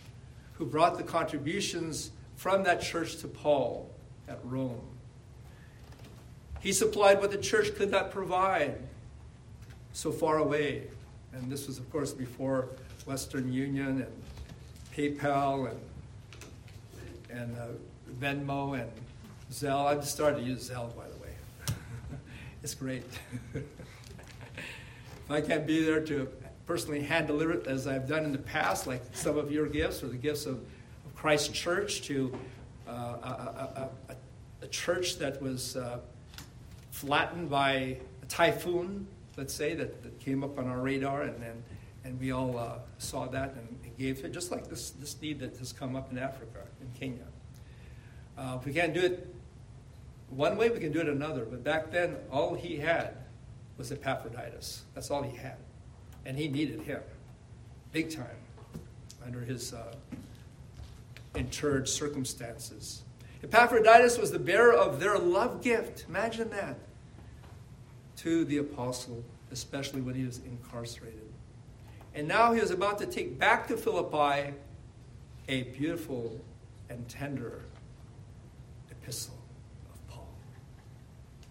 who 0.55 0.65
brought 0.65 0.98
the 0.98 1.03
contributions 1.03 2.12
from 2.36 2.63
that 2.63 2.82
church 2.82 3.17
to 3.17 3.27
Paul 3.27 3.89
at 4.27 4.39
Rome. 4.43 4.82
He 6.60 6.74
supplied 6.74 7.20
what 7.20 7.32
the 7.32 7.38
church 7.38 7.74
could 7.75 7.89
not 7.89 8.12
provide 8.12 8.77
so 9.93 10.12
far 10.12 10.38
away. 10.38 10.84
And 11.34 11.51
this 11.51 11.67
was, 11.67 11.77
of 11.77 11.89
course, 11.91 12.12
before 12.12 12.70
Western 13.05 13.51
Union 13.51 14.01
and 14.01 14.24
PayPal 14.96 15.72
and, 15.72 15.79
and 17.29 17.58
uh, 17.58 17.67
Venmo 18.20 18.79
and 18.79 18.89
Zelle. 19.53 19.86
I've 19.86 20.00
just 20.01 20.13
started 20.13 20.39
to 20.39 20.43
use 20.43 20.69
Zelle, 20.69 20.95
by 20.95 21.07
the 21.07 21.17
way. 21.17 21.29
it's 22.63 22.75
great. 22.75 23.03
if 23.53 23.63
I 25.29 25.41
can't 25.41 25.67
be 25.67 25.83
there 25.83 26.01
to 26.01 26.27
personally 26.65 27.01
hand 27.01 27.27
deliver 27.27 27.53
it 27.53 27.67
as 27.67 27.88
I've 27.88 28.07
done 28.07 28.25
in 28.25 28.31
the 28.31 28.38
past, 28.38 28.88
like 28.88 29.01
some 29.13 29.38
of 29.38 29.51
your 29.51 29.67
gifts 29.67 30.03
or 30.03 30.07
the 30.07 30.17
gifts 30.17 30.45
of, 30.45 30.55
of 30.55 31.15
Christ 31.15 31.53
Church 31.53 32.01
to 32.03 32.38
uh, 32.88 32.91
a, 32.91 32.95
a, 32.95 33.89
a, 34.10 34.15
a, 34.63 34.67
church 34.67 35.17
that 35.17 35.41
was 35.41 35.77
uh, 35.77 36.00
flattened 36.91 37.50
by 37.50 37.98
a 38.22 38.25
typhoon 38.27 39.07
let's 39.38 39.53
say, 39.53 39.74
that, 39.75 40.03
that 40.03 40.19
came 40.19 40.43
up 40.43 40.57
on 40.60 40.67
our 40.67 40.79
radar, 40.79 41.24
and 41.24 41.41
then 41.41 41.63
and 42.05 42.19
we 42.19 42.31
all 42.31 42.57
uh, 42.57 42.79
saw 42.98 43.25
that 43.27 43.53
and, 43.53 43.67
and 43.83 43.98
gave 43.98 44.24
it, 44.25 44.33
just 44.33 44.51
like 44.51 44.67
this, 44.67 44.89
this 44.91 45.19
need 45.22 45.39
that 45.39 45.55
has 45.57 45.72
come 45.72 45.95
up 45.95 46.12
in 46.12 46.17
Africa, 46.17 46.60
in 46.81 47.00
Kenya. 47.00 47.24
Uh, 48.38 48.57
if 48.60 48.65
we 48.65 48.74
can't 48.74 48.93
do 48.93 49.00
it 49.00 49.32
one 50.35 50.57
way, 50.57 50.69
we 50.69 50.79
can 50.79 50.91
do 50.91 50.99
it 50.99 51.07
another. 51.07 51.45
But 51.45 51.63
back 51.63 51.91
then, 51.91 52.15
all 52.31 52.53
he 52.53 52.77
had 52.77 53.17
was 53.77 53.91
Epaphroditus. 53.91 54.83
That's 54.93 55.11
all 55.11 55.23
he 55.23 55.35
had. 55.35 55.57
And 56.25 56.37
he 56.37 56.47
needed 56.47 56.81
him, 56.81 57.01
big 57.91 58.09
time, 58.09 58.37
under 59.25 59.41
his 59.41 59.73
uh, 59.73 59.93
interred 61.35 61.87
circumstances. 61.89 63.03
Epaphroditus 63.43 64.17
was 64.17 64.31
the 64.31 64.39
bearer 64.39 64.73
of 64.73 64.99
their 64.99 65.17
love 65.17 65.61
gift. 65.61 66.05
Imagine 66.07 66.49
that 66.51 66.77
to 68.17 68.45
the 68.45 68.57
apostle, 68.57 69.23
especially 69.51 70.01
when 70.01 70.15
he 70.15 70.23
was 70.23 70.39
incarcerated. 70.45 71.19
And 72.15 72.27
now 72.27 72.53
he 72.53 72.61
was 72.61 72.71
about 72.71 72.99
to 72.99 73.05
take 73.05 73.37
back 73.37 73.67
to 73.67 73.75
Philippi 73.75 74.53
a 75.49 75.63
beautiful 75.63 76.39
and 76.89 77.07
tender 77.09 77.63
epistle. 78.89 79.42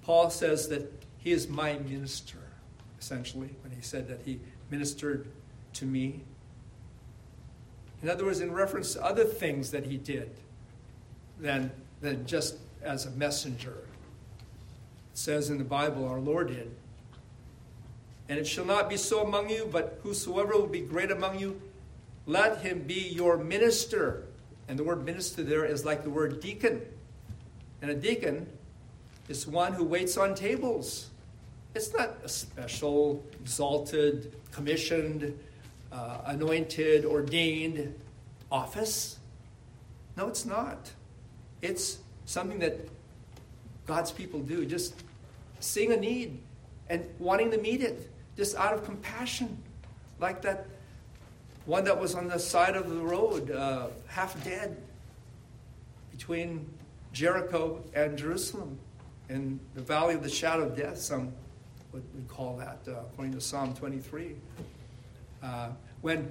Paul 0.04 0.30
says 0.30 0.68
that 0.68 0.90
he 1.18 1.30
is 1.30 1.48
my 1.48 1.74
minister, 1.78 2.38
essentially, 3.00 3.50
when 3.62 3.72
he 3.72 3.80
said 3.80 4.08
that 4.08 4.20
he 4.24 4.40
ministered 4.70 5.28
to 5.74 5.84
me. 5.84 6.22
In 8.02 8.08
other 8.08 8.24
words, 8.24 8.40
in 8.40 8.52
reference 8.52 8.94
to 8.94 9.04
other 9.04 9.24
things 9.24 9.70
that 9.70 9.86
he 9.86 9.96
did 9.96 10.30
than, 11.38 11.70
than 12.00 12.26
just 12.26 12.56
as 12.82 13.06
a 13.06 13.10
messenger 13.12 13.76
it 15.12 15.18
says 15.18 15.50
in 15.50 15.58
the 15.58 15.64
Bible, 15.64 16.08
our 16.08 16.18
Lord 16.18 16.48
did. 16.48 16.74
And 18.28 18.38
it 18.38 18.46
shall 18.46 18.64
not 18.64 18.88
be 18.88 18.96
so 18.96 19.22
among 19.22 19.50
you, 19.50 19.68
but 19.70 20.00
whosoever 20.02 20.54
will 20.54 20.66
be 20.66 20.80
great 20.80 21.10
among 21.10 21.38
you, 21.38 21.60
let 22.24 22.62
him 22.62 22.82
be 22.84 23.08
your 23.08 23.36
minister. 23.36 24.24
And 24.68 24.78
the 24.78 24.84
word 24.84 25.04
minister 25.04 25.42
there 25.42 25.66
is 25.66 25.84
like 25.84 26.02
the 26.02 26.10
word 26.10 26.40
deacon. 26.40 26.80
And 27.82 27.90
a 27.90 27.94
deacon 27.94 28.46
is 29.32 29.46
one 29.46 29.72
who 29.72 29.82
waits 29.82 30.18
on 30.18 30.34
tables. 30.34 31.08
It's 31.74 31.90
not 31.94 32.18
a 32.22 32.28
special, 32.28 33.24
exalted, 33.40 34.34
commissioned, 34.50 35.38
uh, 35.90 36.18
anointed, 36.26 37.06
ordained 37.06 37.94
office. 38.50 39.18
No, 40.18 40.28
it's 40.28 40.44
not. 40.44 40.90
It's 41.62 42.00
something 42.26 42.58
that 42.58 42.86
God's 43.86 44.12
people 44.12 44.40
do. 44.40 44.66
Just 44.66 45.02
seeing 45.60 45.92
a 45.92 45.96
need 45.96 46.38
and 46.90 47.02
wanting 47.18 47.50
to 47.52 47.58
meet 47.58 47.80
it, 47.80 48.10
just 48.36 48.54
out 48.56 48.74
of 48.74 48.84
compassion 48.84 49.56
like 50.20 50.42
that 50.42 50.66
one 51.64 51.84
that 51.84 51.98
was 51.98 52.14
on 52.14 52.28
the 52.28 52.38
side 52.38 52.76
of 52.76 52.90
the 52.90 53.00
road, 53.00 53.50
uh, 53.50 53.86
half 54.08 54.42
dead, 54.44 54.76
between 56.10 56.66
Jericho 57.14 57.82
and 57.94 58.18
Jerusalem, 58.18 58.78
in 59.28 59.60
the 59.74 59.80
valley 59.80 60.14
of 60.14 60.22
the 60.22 60.28
shadow 60.28 60.64
of 60.64 60.76
death, 60.76 60.98
some 60.98 61.32
would, 61.92 62.02
would 62.14 62.28
call 62.28 62.56
that, 62.56 62.78
uh, 62.88 63.00
according 63.00 63.34
to 63.34 63.40
Psalm 63.40 63.74
23. 63.74 64.36
Uh, 65.42 65.68
when 66.00 66.30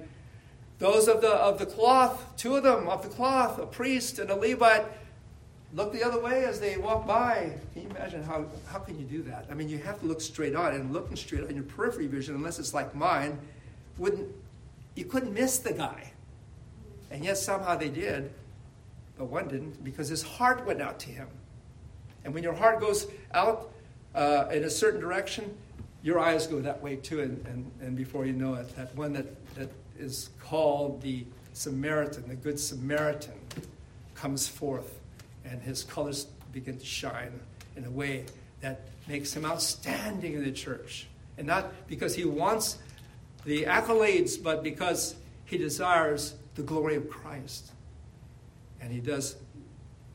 those 0.78 1.08
of 1.08 1.20
the, 1.20 1.30
of 1.30 1.58
the 1.58 1.66
cloth, 1.66 2.36
two 2.36 2.56
of 2.56 2.62
them 2.62 2.88
of 2.88 3.02
the 3.02 3.08
cloth, 3.08 3.58
a 3.58 3.66
priest 3.66 4.18
and 4.18 4.30
a 4.30 4.34
Levite, 4.34 4.86
look 5.74 5.92
the 5.92 6.02
other 6.02 6.20
way 6.20 6.44
as 6.44 6.60
they 6.60 6.76
walk 6.76 7.06
by. 7.06 7.52
Can 7.72 7.82
you 7.82 7.88
imagine 7.90 8.22
how, 8.22 8.46
how 8.66 8.78
can 8.78 8.98
you 8.98 9.04
do 9.04 9.22
that? 9.22 9.46
I 9.50 9.54
mean, 9.54 9.68
you 9.68 9.78
have 9.78 10.00
to 10.00 10.06
look 10.06 10.20
straight 10.20 10.54
on, 10.54 10.74
and 10.74 10.92
looking 10.92 11.16
straight 11.16 11.44
on 11.44 11.54
your 11.54 11.64
periphery 11.64 12.06
vision, 12.06 12.34
unless 12.34 12.58
it's 12.58 12.74
like 12.74 12.94
mine, 12.94 13.38
wouldn't 13.98 14.28
you 14.94 15.04
couldn't 15.04 15.32
miss 15.32 15.58
the 15.58 15.72
guy. 15.72 16.12
And 17.10 17.24
yet 17.24 17.38
somehow 17.38 17.76
they 17.76 17.88
did, 17.88 18.32
but 19.16 19.26
one 19.26 19.48
didn't 19.48 19.82
because 19.84 20.08
his 20.08 20.22
heart 20.22 20.66
went 20.66 20.80
out 20.80 20.98
to 21.00 21.10
him. 21.10 21.28
And 22.24 22.34
when 22.34 22.42
your 22.42 22.54
heart 22.54 22.80
goes 22.80 23.06
out 23.34 23.72
uh, 24.14 24.46
in 24.52 24.64
a 24.64 24.70
certain 24.70 25.00
direction, 25.00 25.56
your 26.02 26.18
eyes 26.18 26.46
go 26.46 26.60
that 26.60 26.82
way 26.82 26.96
too. 26.96 27.20
And, 27.20 27.46
and, 27.46 27.70
and 27.80 27.96
before 27.96 28.26
you 28.26 28.32
know 28.32 28.54
it, 28.54 28.74
that 28.76 28.94
one 28.94 29.12
that, 29.14 29.54
that 29.54 29.70
is 29.98 30.30
called 30.40 31.00
the 31.02 31.24
Samaritan, 31.52 32.28
the 32.28 32.34
Good 32.34 32.58
Samaritan, 32.58 33.34
comes 34.14 34.46
forth 34.46 35.00
and 35.44 35.60
his 35.60 35.82
colors 35.82 36.26
begin 36.52 36.78
to 36.78 36.84
shine 36.84 37.40
in 37.76 37.84
a 37.84 37.90
way 37.90 38.24
that 38.60 38.82
makes 39.08 39.34
him 39.34 39.44
outstanding 39.44 40.34
in 40.34 40.44
the 40.44 40.52
church. 40.52 41.08
And 41.38 41.46
not 41.46 41.72
because 41.88 42.14
he 42.14 42.24
wants 42.24 42.78
the 43.44 43.64
accolades, 43.64 44.40
but 44.40 44.62
because 44.62 45.16
he 45.44 45.58
desires 45.58 46.34
the 46.54 46.62
glory 46.62 46.96
of 46.96 47.08
Christ. 47.10 47.72
And 48.80 48.92
he 48.92 49.00
does 49.00 49.36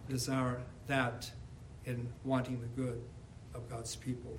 desire 0.09 0.61
that 0.87 1.29
in 1.87 2.07
wanting 2.25 2.59
the 2.59 2.67
good 2.81 3.01
of 3.55 3.67
God's 3.69 3.95
people. 3.95 4.37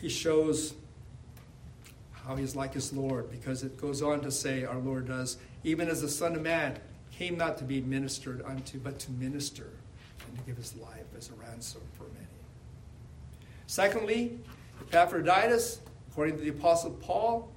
He 0.00 0.08
shows 0.08 0.74
how 2.24 2.36
he's 2.36 2.56
like 2.56 2.72
his 2.72 2.92
Lord 2.92 3.30
because 3.30 3.62
it 3.64 3.76
goes 3.78 4.00
on 4.00 4.20
to 4.20 4.30
say, 4.30 4.64
our 4.64 4.78
Lord 4.78 5.08
does, 5.08 5.36
even 5.64 5.88
as 5.88 6.00
the 6.00 6.08
Son 6.08 6.36
of 6.36 6.42
Man 6.42 6.78
came 7.10 7.36
not 7.36 7.58
to 7.58 7.64
be 7.64 7.82
ministered 7.82 8.42
unto, 8.46 8.78
but 8.78 8.98
to 9.00 9.10
minister 9.10 9.66
and 10.26 10.38
to 10.38 10.44
give 10.44 10.56
his 10.56 10.74
life 10.76 11.06
as 11.18 11.28
a 11.28 11.34
ransom 11.34 11.82
for 11.98 12.04
many. 12.04 12.26
Secondly, 13.66 14.38
Epaphroditus, 14.80 15.80
according 16.10 16.38
to 16.38 16.42
the 16.42 16.50
Apostle 16.50 16.92
Paul, 16.92 17.50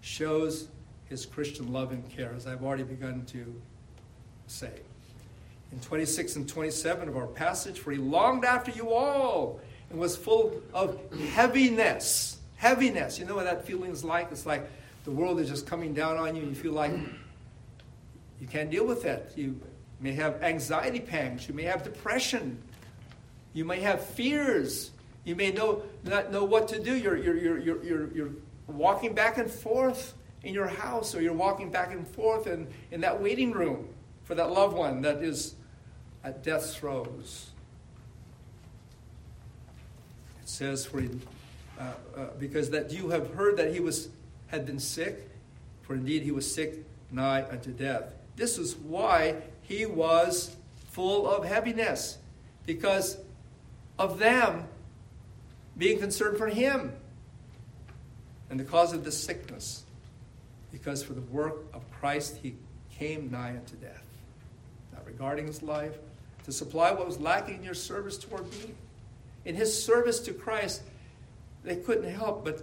shows 0.00 0.68
his 1.04 1.26
Christian 1.26 1.72
love 1.72 1.92
and 1.92 2.08
care, 2.08 2.32
as 2.34 2.46
I've 2.46 2.64
already 2.64 2.84
begun 2.84 3.24
to 3.26 3.60
say. 4.50 4.70
In 5.72 5.80
26 5.80 6.36
and 6.36 6.48
27 6.48 7.08
of 7.08 7.16
our 7.16 7.26
passage, 7.26 7.78
for 7.78 7.92
he 7.92 7.98
longed 7.98 8.44
after 8.44 8.72
you 8.72 8.90
all 8.90 9.60
and 9.90 9.98
was 9.98 10.16
full 10.16 10.60
of 10.74 10.98
heaviness. 11.32 12.38
Heaviness. 12.56 13.18
You 13.18 13.24
know 13.24 13.36
what 13.36 13.44
that 13.44 13.64
feeling 13.64 13.92
is 13.92 14.02
like? 14.02 14.28
It's 14.32 14.46
like 14.46 14.68
the 15.04 15.12
world 15.12 15.40
is 15.40 15.48
just 15.48 15.66
coming 15.66 15.94
down 15.94 16.16
on 16.16 16.34
you 16.34 16.42
and 16.42 16.50
you 16.50 16.60
feel 16.60 16.72
like 16.72 16.92
you 18.40 18.46
can't 18.48 18.70
deal 18.70 18.84
with 18.84 19.04
it. 19.04 19.32
You 19.36 19.60
may 20.00 20.12
have 20.12 20.42
anxiety 20.42 21.00
pangs. 21.00 21.48
You 21.48 21.54
may 21.54 21.64
have 21.64 21.84
depression. 21.84 22.60
You 23.54 23.64
may 23.64 23.80
have 23.80 24.04
fears. 24.04 24.90
You 25.24 25.36
may 25.36 25.52
know, 25.52 25.82
not 26.04 26.32
know 26.32 26.44
what 26.44 26.66
to 26.68 26.82
do. 26.82 26.96
You're, 26.96 27.16
you're, 27.16 27.36
you're, 27.36 27.58
you're, 27.58 27.84
you're, 27.84 28.12
you're 28.12 28.30
walking 28.66 29.14
back 29.14 29.38
and 29.38 29.50
forth 29.50 30.14
in 30.42 30.54
your 30.54 30.66
house, 30.66 31.14
or 31.14 31.20
you're 31.20 31.34
walking 31.34 31.70
back 31.70 31.92
and 31.92 32.06
forth 32.08 32.46
in, 32.46 32.66
in 32.90 33.02
that 33.02 33.20
waiting 33.22 33.52
room 33.52 33.86
for 34.30 34.36
that 34.36 34.52
loved 34.52 34.76
one 34.76 35.00
that 35.00 35.24
is 35.24 35.56
at 36.22 36.44
death's 36.44 36.76
throes. 36.76 37.50
It 40.40 40.48
says, 40.48 40.86
for 40.86 41.00
uh, 41.00 41.82
uh, 42.16 42.26
because 42.38 42.70
that 42.70 42.92
you 42.92 43.08
have 43.08 43.34
heard 43.34 43.56
that 43.56 43.74
he 43.74 43.80
was 43.80 44.08
had 44.46 44.66
been 44.66 44.78
sick, 44.78 45.28
for 45.82 45.94
indeed 45.94 46.22
he 46.22 46.30
was 46.30 46.48
sick 46.48 46.84
nigh 47.10 47.42
unto 47.50 47.72
death. 47.72 48.04
This 48.36 48.56
is 48.56 48.76
why 48.76 49.34
he 49.62 49.84
was 49.84 50.54
full 50.92 51.28
of 51.28 51.44
heaviness, 51.44 52.18
because 52.66 53.16
of 53.98 54.20
them 54.20 54.68
being 55.76 55.98
concerned 55.98 56.38
for 56.38 56.46
him 56.46 56.92
and 58.48 58.60
the 58.60 58.64
cause 58.64 58.92
of 58.92 59.02
the 59.02 59.10
sickness, 59.10 59.82
because 60.70 61.02
for 61.02 61.14
the 61.14 61.20
work 61.20 61.64
of 61.74 61.82
Christ 61.90 62.38
he 62.40 62.54
came 62.96 63.28
nigh 63.32 63.56
unto 63.56 63.74
death, 63.74 64.04
Uh, 65.00 65.06
regarding 65.06 65.46
his 65.46 65.62
life, 65.62 65.96
to 66.44 66.52
supply 66.52 66.90
what 66.92 67.06
was 67.06 67.20
lacking 67.20 67.56
in 67.56 67.62
your 67.62 67.74
service 67.74 68.16
toward 68.16 68.50
me. 68.52 68.74
In 69.44 69.54
his 69.54 69.84
service 69.84 70.20
to 70.20 70.32
Christ, 70.32 70.82
they 71.64 71.76
couldn't 71.76 72.10
help 72.10 72.44
but 72.44 72.62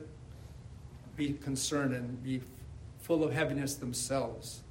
be 1.16 1.34
concerned 1.34 1.94
and 1.94 2.24
be 2.24 2.42
full 3.00 3.24
of 3.24 3.34
heaviness 3.34 3.76
themselves. 3.76 4.62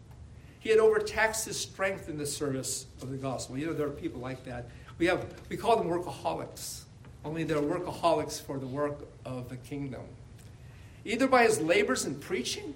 He 0.61 0.71
had 0.71 0.79
overtaxed 0.79 1.47
his 1.47 1.59
strength 1.59 2.09
in 2.09 2.19
the 2.19 2.27
service 2.27 2.87
of 3.01 3.11
the 3.11 3.17
gospel. 3.17 3.57
You 3.57 3.67
know, 3.67 3.73
there 3.73 3.87
are 3.87 3.91
people 3.91 4.21
like 4.21 4.45
that. 4.45 4.67
We 4.99 5.07
have 5.07 5.25
we 5.49 5.57
call 5.57 5.77
them 5.77 5.89
workaholics. 5.89 6.83
Only 7.25 7.45
they're 7.45 7.59
workaholics 7.59 8.41
for 8.41 8.59
the 8.59 8.67
work 8.67 9.07
of 9.25 9.49
the 9.49 9.57
kingdom. 9.57 10.03
Either 11.05 11.29
by 11.29 11.45
his 11.45 11.61
labors 11.61 12.05
in 12.05 12.17
preaching 12.17 12.75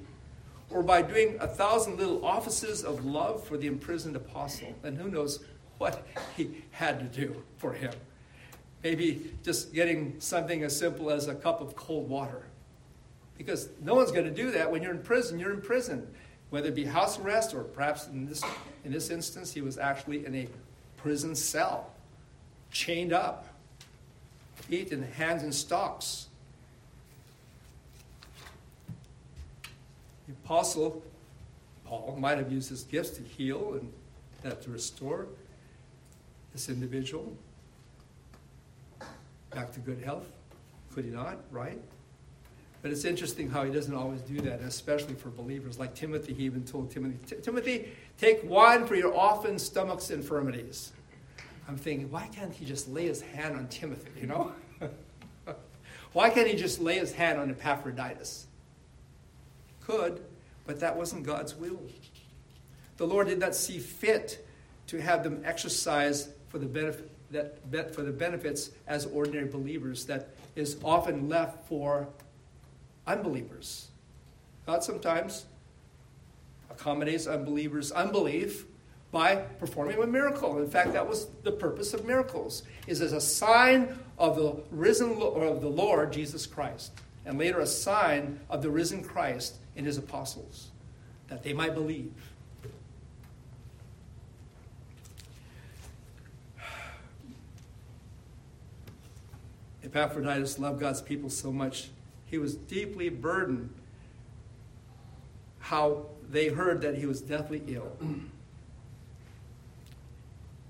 or 0.71 0.83
by 0.83 1.03
doing 1.03 1.37
a 1.41 1.47
thousand 1.47 1.99
little 1.99 2.25
offices 2.25 2.85
of 2.85 3.05
love 3.05 3.45
for 3.45 3.57
the 3.57 3.67
imprisoned 3.67 4.17
apostle. 4.17 4.75
And 4.83 4.97
who 4.97 5.09
knows 5.11 5.45
what 5.79 6.07
he 6.37 6.63
had 6.71 7.01
to 7.01 7.07
do 7.21 7.43
for 7.59 7.73
him. 7.73 7.93
Maybe 8.83 9.33
just 9.43 9.73
getting 9.75 10.21
something 10.21 10.63
as 10.63 10.77
simple 10.77 11.11
as 11.11 11.27
a 11.29 11.35
cup 11.35 11.61
of 11.61 11.75
cold 11.77 12.09
water. 12.09 12.45
Because 13.37 13.69
no 13.83 13.95
one's 13.95 14.13
going 14.13 14.27
to 14.27 14.31
do 14.31 14.51
that 14.53 14.71
when 14.71 14.83
you're 14.83 14.93
in 14.93 15.03
prison. 15.03 15.39
You're 15.39 15.53
in 15.53 15.61
prison, 15.61 16.07
whether 16.51 16.69
it 16.69 16.75
be 16.75 16.85
house 16.85 17.19
arrest 17.19 17.55
or 17.55 17.65
perhaps 17.65 18.07
in 18.07 18.27
this, 18.27 18.43
in 18.85 18.93
this 18.93 19.11
instance, 19.11 19.53
he 19.53 19.61
was 19.61 19.79
actually 19.79 20.25
in 20.27 20.35
a 20.35 20.49
prison 20.97 21.35
cell, 21.35 21.91
chained 22.71 23.13
up, 23.13 23.47
feet 24.55 24.93
and 24.93 25.05
hands 25.15 25.43
in 25.43 25.53
stocks. 25.53 26.29
The 30.31 30.37
apostle 30.45 31.03
Paul 31.85 32.17
might 32.21 32.39
have 32.39 32.53
used 32.53 32.69
his 32.69 32.85
gifts 32.85 33.11
to 33.11 33.23
heal 33.23 33.75
and 33.75 33.93
that 34.43 34.63
to 34.63 34.71
restore 34.71 35.27
this 36.53 36.69
individual 36.69 37.37
back 39.51 39.73
to 39.73 39.81
good 39.81 40.01
health. 40.01 40.29
Could 40.95 41.05
he 41.05 41.11
not? 41.11 41.39
Right? 41.51 41.81
But 42.81 42.93
it's 42.93 43.05
interesting 43.05 43.51
how 43.51 43.65
he 43.65 43.73
doesn't 43.73 43.95
always 43.95 44.21
do 44.23 44.41
that, 44.43 44.61
especially 44.61 45.15
for 45.15 45.31
believers. 45.31 45.81
Like 45.81 45.97
Timothy, 45.97 46.33
he 46.33 46.45
even 46.45 46.63
told 46.63 46.93
Timothy, 46.93 47.37
Timothy, 47.43 47.89
take 48.17 48.41
wine 48.45 48.87
for 48.87 48.95
your 48.95 49.17
often 49.17 49.59
stomach's 49.59 50.13
infirmities. 50.13 50.93
I'm 51.67 51.77
thinking, 51.77 52.09
why 52.09 52.29
can't 52.33 52.55
he 52.55 52.65
just 52.65 52.89
lay 52.89 53.07
his 53.07 53.21
hand 53.21 53.57
on 53.57 53.67
Timothy, 53.67 54.21
you 54.21 54.29
know? 54.29 54.53
why 56.13 56.31
can't 56.31 56.47
he 56.47 56.55
just 56.55 56.81
lay 56.81 56.99
his 56.99 57.13
hand 57.13 57.41
on 57.41 57.51
Epaphroditus? 57.51 58.47
Could, 59.87 60.23
but 60.67 60.81
that 60.81 60.97
wasn't 60.97 61.25
God's 61.25 61.55
will. 61.55 61.81
The 62.97 63.07
Lord 63.07 63.29
did 63.29 63.39
not 63.39 63.55
see 63.55 63.79
fit 63.79 64.47
to 64.89 65.01
have 65.01 65.23
them 65.25 65.43
exercise 65.45 66.29
for 66.49 66.59
the 66.59 66.67
benefit 66.67 67.11
that 67.31 67.95
for 67.95 68.03
the 68.03 68.11
benefits 68.11 68.71
as 68.89 69.07
ordinary 69.07 69.47
believers 69.47 70.05
that 70.07 70.31
is 70.57 70.77
often 70.83 71.29
left 71.29 71.69
for 71.69 72.09
unbelievers. 73.07 73.87
God 74.67 74.83
sometimes 74.83 75.47
accommodates 76.71 77.29
unbelievers' 77.29 77.93
unbelief 77.93 78.65
by 79.13 79.37
performing 79.37 80.03
a 80.03 80.07
miracle. 80.07 80.59
In 80.59 80.69
fact, 80.69 80.93
that 80.93 81.09
was 81.09 81.29
the 81.45 81.53
purpose 81.53 81.95
of 81.95 82.05
miracles, 82.05 82.65
is 82.87 83.01
as 83.01 83.13
a 83.13 83.21
sign 83.21 83.97
of 84.19 84.37
the 84.37 84.61
risen 84.71 85.11
or 85.11 85.45
of 85.45 85.61
the 85.61 85.69
Lord 85.69 86.13
Jesus 86.13 86.47
Christ, 86.47 86.93
and 87.25 87.39
later 87.39 87.61
a 87.61 87.67
sign 87.67 88.41
of 88.49 88.61
the 88.61 88.71
risen 88.71 89.05
Christ 89.05 89.57
in 89.77 89.85
his 89.85 89.99
apostles, 89.99 90.69
that 91.29 91.43
they 91.43 91.53
might 91.53 91.75
believe. 91.75 92.13
Epaphroditus 99.83 100.59
loved 100.59 100.79
God's 100.79 101.03
people 101.03 101.31
so 101.31 101.51
much, 101.53 101.91
he 102.27 102.39
was 102.39 102.55
deeply 102.55 103.09
burdened 103.09 103.71
how 105.59 106.07
they 106.29 106.49
heard 106.49 106.81
that 106.83 106.97
he 106.97 107.07
was 107.07 107.21
deathly 107.21 107.63
ill. 107.67 107.97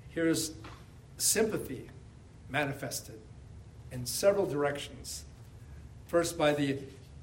Here's 0.08 0.52
sympathy 1.18 1.88
manifested. 2.48 3.18
in 3.92 4.06
several 4.06 4.46
directions. 4.46 5.24
First, 6.06 6.38
by 6.38 6.52
the 6.52 6.78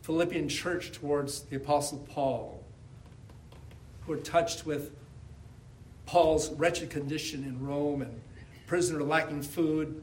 Philippian 0.07 0.47
church 0.47 0.93
towards 0.93 1.41
the 1.41 1.57
Apostle 1.57 1.97
Paul, 2.09 2.63
who 4.05 4.13
were 4.13 4.19
touched 4.19 4.65
with 4.65 4.91
Paul's 6.05 6.49
wretched 6.53 6.89
condition 6.89 7.43
in 7.43 7.67
Rome 7.67 8.01
and 8.01 8.21
prisoner 8.67 9.03
lacking 9.03 9.41
food, 9.41 10.01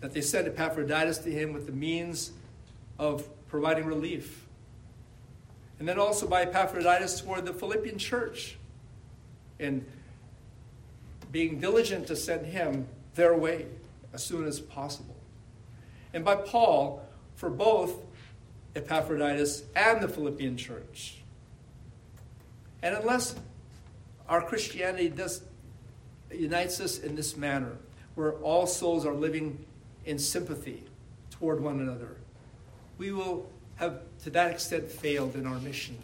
that 0.00 0.12
they 0.12 0.20
sent 0.20 0.46
Epaphroditus 0.46 1.16
to 1.16 1.30
him 1.30 1.54
with 1.54 1.64
the 1.64 1.72
means 1.72 2.32
of 2.98 3.26
providing 3.48 3.86
relief. 3.86 4.44
And 5.78 5.88
then 5.88 5.98
also 5.98 6.28
by 6.28 6.42
Epaphroditus 6.42 7.22
toward 7.22 7.46
the 7.46 7.54
Philippian 7.54 7.96
church 7.96 8.58
in 9.58 9.86
being 11.32 11.58
diligent 11.58 12.06
to 12.08 12.16
send 12.16 12.44
him 12.44 12.86
their 13.14 13.34
way 13.34 13.64
as 14.12 14.22
soon 14.22 14.46
as 14.46 14.60
possible. 14.60 15.16
And 16.12 16.22
by 16.22 16.36
Paul 16.36 17.08
for 17.34 17.48
both 17.48 18.03
Epaphroditus 18.76 19.64
and 19.76 20.00
the 20.00 20.08
Philippian 20.08 20.56
church. 20.56 21.18
And 22.82 22.94
unless 22.94 23.34
our 24.28 24.42
Christianity 24.42 25.08
does 25.08 25.42
unites 26.30 26.80
us 26.80 26.98
in 26.98 27.14
this 27.14 27.36
manner, 27.36 27.76
where 28.14 28.32
all 28.34 28.66
souls 28.66 29.06
are 29.06 29.14
living 29.14 29.64
in 30.04 30.18
sympathy 30.18 30.82
toward 31.30 31.60
one 31.60 31.80
another, 31.80 32.16
we 32.98 33.12
will 33.12 33.48
have 33.76 34.00
to 34.22 34.30
that 34.30 34.50
extent 34.50 34.90
failed 34.90 35.34
in 35.36 35.46
our 35.46 35.58
mission. 35.60 35.96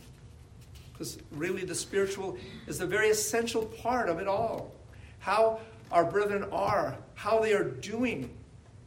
Because 0.92 1.18
really, 1.32 1.64
the 1.64 1.74
spiritual 1.74 2.36
is 2.66 2.78
the 2.78 2.86
very 2.86 3.10
essential 3.10 3.64
part 3.64 4.08
of 4.08 4.18
it 4.18 4.28
all. 4.28 4.72
How 5.18 5.60
our 5.90 6.04
brethren 6.04 6.44
are, 6.52 6.96
how 7.14 7.40
they 7.40 7.52
are 7.52 7.64
doing. 7.64 8.30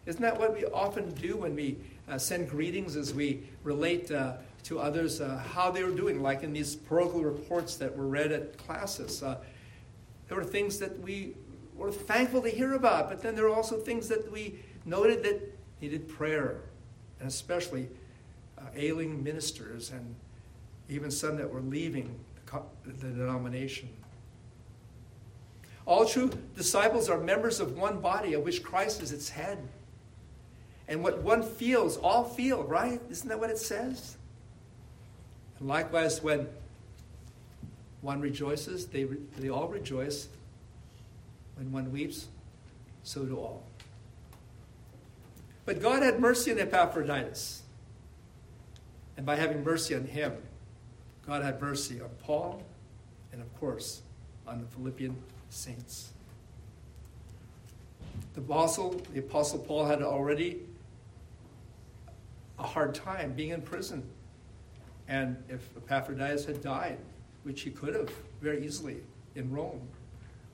Isn't 0.06 0.22
that 0.22 0.40
what 0.40 0.54
we 0.54 0.66
often 0.66 1.12
do 1.16 1.38
when 1.38 1.56
we 1.56 1.78
uh, 2.10 2.18
send 2.18 2.50
greetings 2.50 2.96
as 2.96 3.14
we 3.14 3.44
relate 3.64 4.12
uh, 4.12 4.34
to 4.64 4.80
others 4.80 5.22
uh, 5.22 5.38
how 5.38 5.72
they 5.72 5.84
were 5.84 5.92
doing, 5.92 6.22
like 6.22 6.44
in 6.44 6.54
these 6.54 6.76
parochial 6.76 7.24
reports 7.24 7.76
that 7.76 7.96
were 7.96 8.08
read 8.08 8.32
at 8.32 8.58
classis. 8.58 9.22
Uh, 9.22 9.38
there 10.28 10.38
were 10.38 10.44
things 10.44 10.80
that 10.80 10.98
we 11.00 11.36
were 11.76 11.92
thankful 11.92 12.42
to 12.42 12.50
hear 12.50 12.74
about, 12.74 13.10
but 13.10 13.22
then 13.22 13.36
there 13.36 13.46
were 13.46 13.56
also 13.56 13.78
things 13.78 14.08
that 14.08 14.32
we 14.32 14.60
noted 14.86 15.24
that 15.24 15.42
needed 15.82 16.08
prayer, 16.08 16.62
and 17.20 17.28
especially 17.28 17.90
uh, 18.58 18.62
ailing 18.76 19.24
ministers 19.24 19.92
and 19.92 20.16
even 20.90 21.12
some 21.12 21.36
that 21.38 21.50
were 21.50 21.62
leaving 21.62 22.18
the, 22.46 22.62
the 22.86 23.08
denomination. 23.10 23.90
All 25.86 26.06
true 26.06 26.32
disciples 26.56 27.10
are 27.10 27.20
members 27.20 27.60
of 27.60 27.78
one 27.78 28.00
body 28.00 28.34
of 28.34 28.44
which 28.44 28.64
Christ 28.64 29.02
is 29.02 29.12
its 29.12 29.30
head. 29.30 29.58
And 30.88 31.04
what 31.04 31.20
one 31.20 31.44
feels, 31.44 31.98
all 31.98 32.26
feel, 32.26 32.64
right? 32.64 33.02
Isn't 33.10 33.30
that 33.30 33.40
what 33.40 33.50
it 33.50 33.58
says? 33.58 34.18
And 35.60 35.68
likewise, 35.68 36.22
when 36.22 36.48
one 38.02 38.20
rejoices, 38.20 38.86
they, 38.88 39.06
they 39.38 39.50
all 39.50 39.68
rejoice. 39.68 40.28
When 41.56 41.72
one 41.72 41.92
weeps, 41.92 42.28
so 43.04 43.24
do 43.24 43.38
all. 43.38 43.64
But 45.66 45.82
God 45.82 46.04
had 46.04 46.20
mercy 46.20 46.52
on 46.52 46.60
Epaphroditus. 46.60 47.62
And 49.16 49.26
by 49.26 49.36
having 49.36 49.64
mercy 49.64 49.96
on 49.96 50.04
him, 50.04 50.34
God 51.26 51.44
had 51.44 51.62
mercy 51.62 52.02
on 52.02 52.10
Paul 52.24 52.62
and, 53.32 53.42
of 53.42 53.60
course, 53.60 54.02
on 54.46 54.60
the 54.60 54.68
Philippian 54.68 55.16
saints. 55.50 56.12
The 58.34 58.42
apostle, 58.42 59.02
the 59.14 59.20
apostle 59.20 59.60
Paul 59.60 59.86
had 59.86 60.02
already 60.02 60.60
a 62.60 62.64
hard 62.64 62.94
time 62.94 63.34
being 63.34 63.50
in 63.50 63.62
prison. 63.62 64.04
And 65.08 65.38
if 65.50 65.70
Epaphroditus 65.76 66.46
had 66.46 66.62
died, 66.62 66.98
which 67.44 67.62
he 67.62 67.72
could 67.72 67.96
have 67.96 68.10
very 68.42 68.66
easily 68.66 68.98
in 69.36 69.52
Rome, 69.52 69.82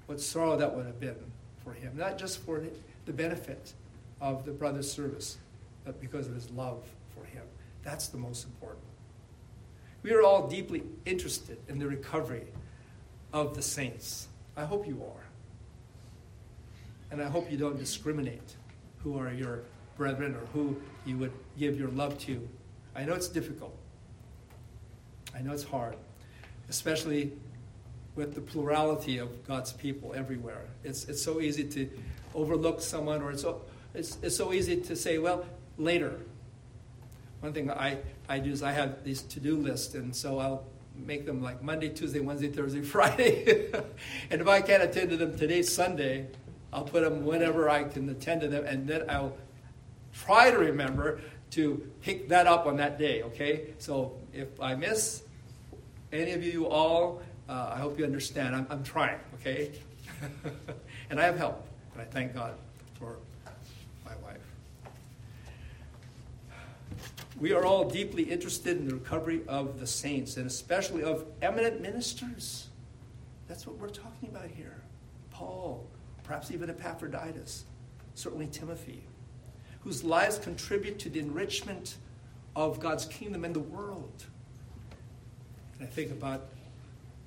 what 0.07 0.19
sorrow 0.19 0.57
that 0.57 0.75
would 0.75 0.85
have 0.85 0.99
been 0.99 1.15
for 1.63 1.73
him. 1.73 1.93
Not 1.95 2.17
just 2.17 2.39
for 2.39 2.63
the 3.05 3.13
benefit 3.13 3.73
of 4.21 4.45
the 4.45 4.51
brother's 4.51 4.91
service, 4.91 5.37
but 5.85 5.99
because 6.01 6.27
of 6.27 6.33
his 6.33 6.49
love 6.51 6.83
for 7.15 7.25
him. 7.25 7.43
That's 7.83 8.07
the 8.07 8.17
most 8.17 8.45
important. 8.45 8.83
We 10.01 10.11
are 10.13 10.21
all 10.21 10.47
deeply 10.47 10.83
interested 11.05 11.57
in 11.67 11.77
the 11.77 11.87
recovery 11.87 12.47
of 13.33 13.55
the 13.55 13.61
saints. 13.61 14.27
I 14.55 14.65
hope 14.65 14.87
you 14.87 15.01
are. 15.03 15.23
And 17.11 17.21
I 17.21 17.29
hope 17.29 17.51
you 17.51 17.57
don't 17.57 17.77
discriminate 17.77 18.55
who 19.03 19.17
are 19.17 19.31
your 19.31 19.63
brethren 19.99 20.33
or 20.33 20.45
who 20.53 20.81
you 21.05 21.17
would 21.17 21.33
give 21.59 21.77
your 21.77 21.89
love 21.89 22.17
to. 22.19 22.47
I 22.95 23.03
know 23.03 23.13
it's 23.13 23.27
difficult. 23.27 23.77
I 25.35 25.41
know 25.41 25.51
it's 25.51 25.63
hard, 25.63 25.95
especially 26.69 27.33
with 28.15 28.33
the 28.33 28.41
plurality 28.41 29.19
of 29.19 29.45
God's 29.45 29.73
people 29.73 30.13
everywhere. 30.15 30.65
It's, 30.83 31.05
it's 31.05 31.21
so 31.21 31.39
easy 31.41 31.65
to 31.65 31.89
overlook 32.33 32.81
someone, 32.81 33.21
or 33.21 33.31
it's 33.31 33.43
so, 33.43 33.61
it's, 33.93 34.17
it's 34.23 34.35
so 34.35 34.53
easy 34.53 34.77
to 34.77 34.95
say, 34.95 35.19
well, 35.19 35.45
later. 35.77 36.19
One 37.41 37.53
thing 37.53 37.69
I, 37.69 37.97
I 38.27 38.39
do 38.39 38.51
is 38.51 38.63
I 38.63 38.71
have 38.71 39.03
these 39.03 39.21
to 39.23 39.39
do 39.39 39.55
lists, 39.57 39.95
and 39.95 40.15
so 40.15 40.39
I'll 40.39 40.65
make 40.95 41.25
them 41.25 41.41
like 41.41 41.61
Monday, 41.61 41.89
Tuesday, 41.89 42.19
Wednesday, 42.19 42.49
Thursday, 42.49 42.81
Friday. 42.95 43.69
and 44.31 44.41
if 44.41 44.47
I 44.47 44.61
can't 44.61 44.83
attend 44.83 45.11
to 45.11 45.17
them 45.17 45.37
today, 45.37 45.61
Sunday, 45.61 46.27
I'll 46.71 46.83
put 46.83 47.03
them 47.03 47.25
whenever 47.25 47.69
I 47.69 47.83
can 47.83 48.09
attend 48.09 48.41
to 48.41 48.47
them, 48.47 48.65
and 48.65 48.87
then 48.87 49.09
I'll 49.09 49.33
try 50.13 50.51
to 50.51 50.57
remember 50.57 51.21
to 51.51 51.91
pick 52.01 52.29
that 52.29 52.47
up 52.47 52.65
on 52.65 52.77
that 52.77 52.99
day, 52.99 53.23
okay? 53.23 53.73
So 53.79 54.17
if 54.33 54.59
I 54.61 54.75
miss 54.75 55.23
any 56.11 56.31
of 56.31 56.43
you 56.43 56.67
all, 56.67 57.21
uh, 57.47 57.71
I 57.73 57.79
hope 57.79 57.97
you 57.97 58.05
understand. 58.05 58.55
I'm, 58.55 58.67
I'm 58.69 58.83
trying, 58.83 59.19
okay? 59.35 59.71
and 61.09 61.19
I 61.19 61.23
have 61.23 61.37
help, 61.37 61.67
and 61.93 62.01
I 62.01 62.05
thank 62.05 62.33
God 62.33 62.53
for 62.93 63.17
my 64.05 64.15
wife. 64.17 64.37
We 67.39 67.53
are 67.53 67.65
all 67.65 67.89
deeply 67.89 68.23
interested 68.23 68.77
in 68.77 68.87
the 68.87 68.95
recovery 68.95 69.41
of 69.47 69.79
the 69.79 69.87
saints, 69.87 70.37
and 70.37 70.45
especially 70.45 71.03
of 71.03 71.25
eminent 71.41 71.81
ministers. 71.81 72.67
That's 73.47 73.65
what 73.65 73.77
we're 73.77 73.89
talking 73.89 74.29
about 74.29 74.49
here. 74.49 74.83
Paul, 75.31 75.87
perhaps 76.23 76.51
even 76.51 76.69
Epaphroditus, 76.69 77.65
certainly 78.13 78.47
Timothy 78.47 79.03
whose 79.81 80.03
lives 80.03 80.37
contribute 80.37 80.99
to 80.99 81.09
the 81.09 81.19
enrichment 81.19 81.95
of 82.55 82.79
God's 82.79 83.05
kingdom 83.05 83.45
and 83.45 83.55
the 83.55 83.61
world. 83.61 84.25
And 85.77 85.87
I 85.87 85.91
think 85.91 86.11
about 86.11 86.49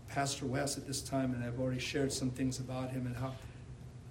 Pastor 0.09 0.45
West 0.45 0.77
at 0.77 0.87
this 0.87 1.01
time, 1.01 1.33
and 1.33 1.43
I've 1.43 1.59
already 1.59 1.81
shared 1.81 2.13
some 2.13 2.31
things 2.31 2.59
about 2.59 2.91
him 2.91 3.07
and 3.07 3.17
how, 3.17 3.33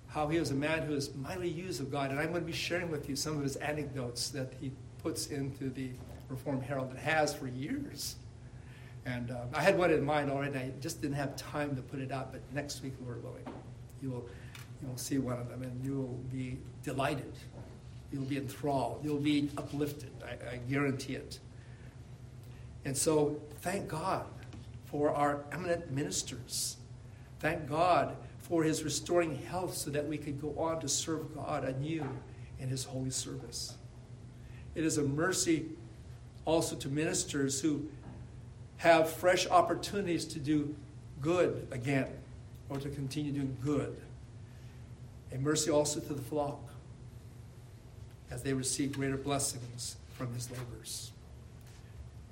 how 0.08 0.28
he 0.28 0.40
was 0.40 0.50
a 0.50 0.56
man 0.56 0.82
who 0.82 0.94
was 0.94 1.14
mightily 1.16 1.50
used 1.50 1.80
of 1.80 1.92
God. 1.92 2.10
And 2.10 2.20
I'm 2.20 2.30
going 2.30 2.42
to 2.42 2.48
be 2.48 2.54
sharing 2.54 2.90
with 2.90 3.08
you 3.08 3.16
some 3.16 3.38
of 3.38 3.44
his 3.44 3.56
anecdotes 3.58 4.30
that 4.30 4.52
he 4.60 4.72
puts 5.04 5.28
into 5.28 5.70
the 5.70 5.92
Reformed 6.28 6.64
Herald 6.64 6.90
and 6.90 7.00
has 7.00 7.34
for 7.34 7.48
years. 7.48 8.16
And 9.06 9.32
uh, 9.32 9.46
I 9.54 9.62
had 9.62 9.78
one 9.78 9.92
in 9.92 10.04
mind 10.04 10.32
already. 10.32 10.58
I 10.58 10.72
just 10.80 11.02
didn't 11.02 11.18
have 11.18 11.36
time 11.36 11.76
to 11.76 11.82
put 11.82 12.00
it 12.00 12.12
out, 12.12 12.32
but 12.32 12.42
next 12.54 12.82
week, 12.82 12.94
Lord 13.04 13.24
willing, 13.24 13.46
you 14.02 14.10
will, 14.10 14.26
you 14.82 14.88
will 14.88 14.98
see 14.98 15.18
one 15.18 15.38
of 15.38 15.50
them 15.50 15.64
and 15.64 15.86
you 15.86 15.96
will 15.96 16.20
be 16.32 16.58
delighted 16.84 17.34
You'll 18.12 18.24
be 18.24 18.38
enthralled. 18.38 19.02
You'll 19.04 19.18
be 19.18 19.50
uplifted. 19.58 20.12
I, 20.24 20.54
I 20.54 20.58
guarantee 20.70 21.16
it. 21.16 21.40
And 22.84 22.98
so, 22.98 23.40
thank 23.62 23.88
God 23.88 24.26
for 24.86 25.12
our 25.12 25.44
eminent 25.52 25.92
ministers. 25.92 26.78
Thank 27.40 27.70
God 27.70 28.16
for 28.40 28.64
his 28.64 28.84
restoring 28.84 29.36
health 29.36 29.76
so 29.76 29.90
that 29.92 30.06
we 30.08 30.18
could 30.18 30.42
go 30.42 30.54
on 30.58 30.80
to 30.82 30.90
serve 30.90 31.34
God 31.34 31.64
anew 31.64 32.06
in 32.60 32.70
his 32.70 32.84
holy 32.84 33.10
service. 33.10 33.76
It 34.76 34.84
is 34.84 34.98
a 34.98 35.04
mercy 35.04 35.68
also 36.46 36.76
to 36.76 36.90
ministers 36.90 37.62
who 37.62 37.88
have 38.78 39.10
fresh 39.10 39.48
opportunities 39.48 40.26
to 40.26 40.40
do 40.40 40.76
good 41.22 41.68
again 41.72 42.10
or 42.70 42.78
to 42.78 42.90
continue 42.90 43.32
doing 43.32 43.56
good. 43.64 43.96
A 45.32 45.38
mercy 45.38 45.72
also 45.72 46.00
to 46.00 46.14
the 46.14 46.22
flock 46.22 46.60
as 48.32 48.42
they 48.42 48.54
receive 48.54 48.94
greater 48.94 49.18
blessings 49.18 49.98
from 50.18 50.34
his 50.34 50.50
labors. 50.50 51.12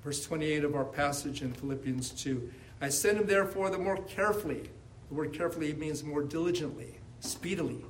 Verse 0.02 0.24
28 0.24 0.64
of 0.64 0.74
our 0.74 0.84
passage 0.84 1.42
in 1.42 1.52
Philippians 1.52 2.10
2 2.10 2.50
I 2.80 2.88
send 2.88 3.18
him 3.18 3.26
therefore 3.26 3.68
the 3.68 3.76
more 3.76 3.98
carefully. 3.98 4.70
The 5.08 5.14
word 5.14 5.34
carefully 5.34 5.74
means 5.74 6.02
more 6.02 6.22
diligently, 6.22 6.98
speedily, 7.20 7.84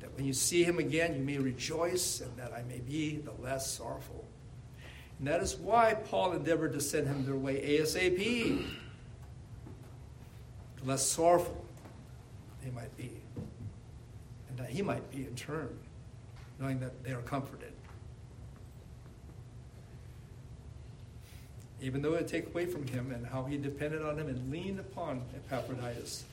that 0.00 0.14
when 0.14 0.26
you 0.26 0.34
see 0.34 0.62
him 0.62 0.78
again, 0.78 1.14
you 1.14 1.22
may 1.22 1.38
rejoice 1.38 2.20
and 2.20 2.36
that 2.36 2.52
I 2.52 2.62
may 2.64 2.80
be 2.80 3.16
the 3.16 3.32
less 3.42 3.70
sorrowful. 3.70 4.26
And 5.18 5.26
that 5.26 5.40
is 5.40 5.56
why 5.56 5.94
Paul 5.94 6.32
endeavored 6.32 6.74
to 6.74 6.80
send 6.82 7.06
him 7.06 7.24
their 7.24 7.36
way 7.36 7.78
ASAP, 7.78 8.66
the 10.76 10.84
less 10.84 11.06
sorrowful 11.06 11.64
they 12.62 12.70
might 12.72 12.94
be, 12.98 13.12
and 14.50 14.58
that 14.58 14.68
he 14.68 14.82
might 14.82 15.10
be 15.10 15.18
in 15.18 15.34
turn 15.34 15.78
knowing 16.60 16.78
that 16.80 17.02
they 17.02 17.12
are 17.12 17.22
comforted. 17.22 17.72
Even 21.80 22.02
though 22.02 22.14
it 22.14 22.28
take 22.28 22.46
away 22.48 22.66
from 22.66 22.86
him 22.86 23.10
and 23.10 23.26
how 23.26 23.44
he 23.44 23.56
depended 23.56 24.02
on 24.02 24.18
him 24.18 24.28
and 24.28 24.52
leaned 24.52 24.78
upon 24.78 25.22
Epaphroditus 25.34 26.24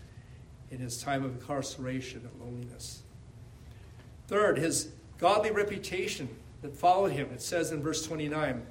in 0.69 0.79
his 0.79 1.01
time 1.01 1.23
of 1.23 1.31
incarceration 1.31 2.29
and 2.29 2.41
loneliness. 2.41 3.01
Third, 4.27 4.57
his 4.57 4.89
godly 5.17 5.51
reputation 5.51 6.27
that 6.61 6.75
followed 6.75 7.13
him. 7.13 7.29
It 7.33 7.41
says 7.41 7.71
in 7.71 7.81
verse 7.81 8.05
29 8.05 8.65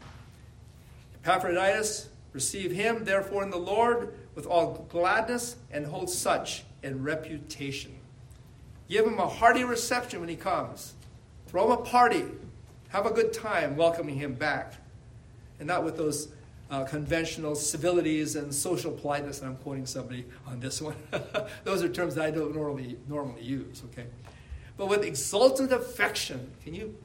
Epaphroditus, 1.24 2.08
receive 2.32 2.70
him, 2.70 3.04
therefore, 3.04 3.42
in 3.42 3.50
the 3.50 3.56
Lord 3.56 4.14
with 4.34 4.46
all 4.46 4.86
gladness 4.90 5.56
and 5.72 5.86
hold 5.86 6.10
such 6.10 6.64
in 6.82 7.02
reputation. 7.02 7.96
Give 8.88 9.04
him 9.04 9.18
a 9.18 9.26
hearty 9.26 9.64
reception 9.64 10.20
when 10.20 10.28
he 10.28 10.36
comes. 10.36 10.92
Throw 11.46 11.66
him 11.66 11.72
a 11.72 11.82
party. 11.82 12.24
Have 12.88 13.06
a 13.06 13.10
good 13.10 13.32
time 13.32 13.76
welcoming 13.76 14.16
him 14.16 14.34
back. 14.34 14.74
And 15.58 15.68
not 15.68 15.84
with 15.84 15.96
those 15.96 16.28
uh, 16.70 16.84
conventional 16.84 17.54
civilities 17.54 18.36
and 18.36 18.52
social 18.54 18.90
politeness. 18.90 19.40
And 19.40 19.50
I'm 19.50 19.56
quoting 19.56 19.86
somebody 19.86 20.24
on 20.46 20.60
this 20.60 20.82
one. 20.82 20.96
those 21.64 21.82
are 21.82 21.88
terms 21.88 22.14
that 22.16 22.24
I 22.24 22.30
don't 22.30 22.54
normally, 22.54 22.96
normally 23.08 23.42
use, 23.42 23.82
okay? 23.92 24.06
But 24.76 24.88
with 24.88 25.04
exultant 25.04 25.72
affection, 25.72 26.50
can 26.62 26.74
you 26.74 26.96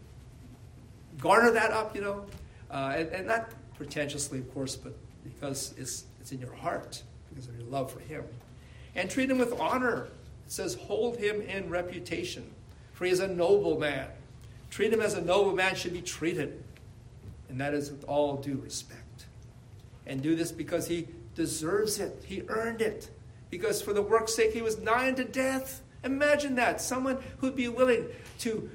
garner 1.19 1.51
that 1.51 1.71
up, 1.71 1.95
you 1.95 2.01
know? 2.01 2.25
Uh, 2.69 2.95
and, 2.97 3.09
and 3.09 3.27
not 3.27 3.51
pretentiously, 3.75 4.39
of 4.39 4.53
course, 4.53 4.75
but 4.75 4.93
because 5.23 5.73
it's, 5.77 6.05
it's 6.19 6.31
in 6.31 6.39
your 6.39 6.53
heart, 6.53 7.03
because 7.29 7.47
of 7.47 7.55
your 7.55 7.67
love 7.67 7.91
for 7.91 7.99
him. 7.99 8.23
And 8.95 9.09
treat 9.09 9.29
him 9.29 9.37
with 9.37 9.57
honor. 9.59 10.07
It 10.45 10.51
says, 10.51 10.75
hold 10.75 11.17
him 11.17 11.41
in 11.41 11.69
reputation, 11.69 12.51
for 12.93 13.05
he 13.05 13.11
is 13.11 13.19
a 13.19 13.27
noble 13.27 13.79
man. 13.79 14.07
Treat 14.71 14.93
him 14.93 15.01
as 15.01 15.13
a 15.13 15.21
noble 15.21 15.53
man 15.53 15.75
should 15.75 15.93
be 15.93 16.01
treated, 16.01 16.63
and 17.49 17.59
that 17.59 17.73
is 17.73 17.91
with 17.91 18.05
all 18.05 18.37
due 18.37 18.55
respect. 18.63 19.25
And 20.07 20.23
do 20.23 20.35
this 20.35 20.51
because 20.51 20.87
he 20.87 21.07
deserves 21.35 21.99
it, 21.99 22.23
he 22.25 22.43
earned 22.47 22.81
it. 22.81 23.09
Because 23.49 23.81
for 23.81 23.91
the 23.91 24.01
work's 24.01 24.33
sake, 24.33 24.53
he 24.53 24.61
was 24.61 24.79
nigh 24.79 25.09
unto 25.09 25.25
death. 25.25 25.81
Imagine 26.05 26.55
that. 26.55 26.81
Someone 26.81 27.21
who'd 27.39 27.55
be 27.55 27.67
willing 27.67 28.05
to 28.39 28.69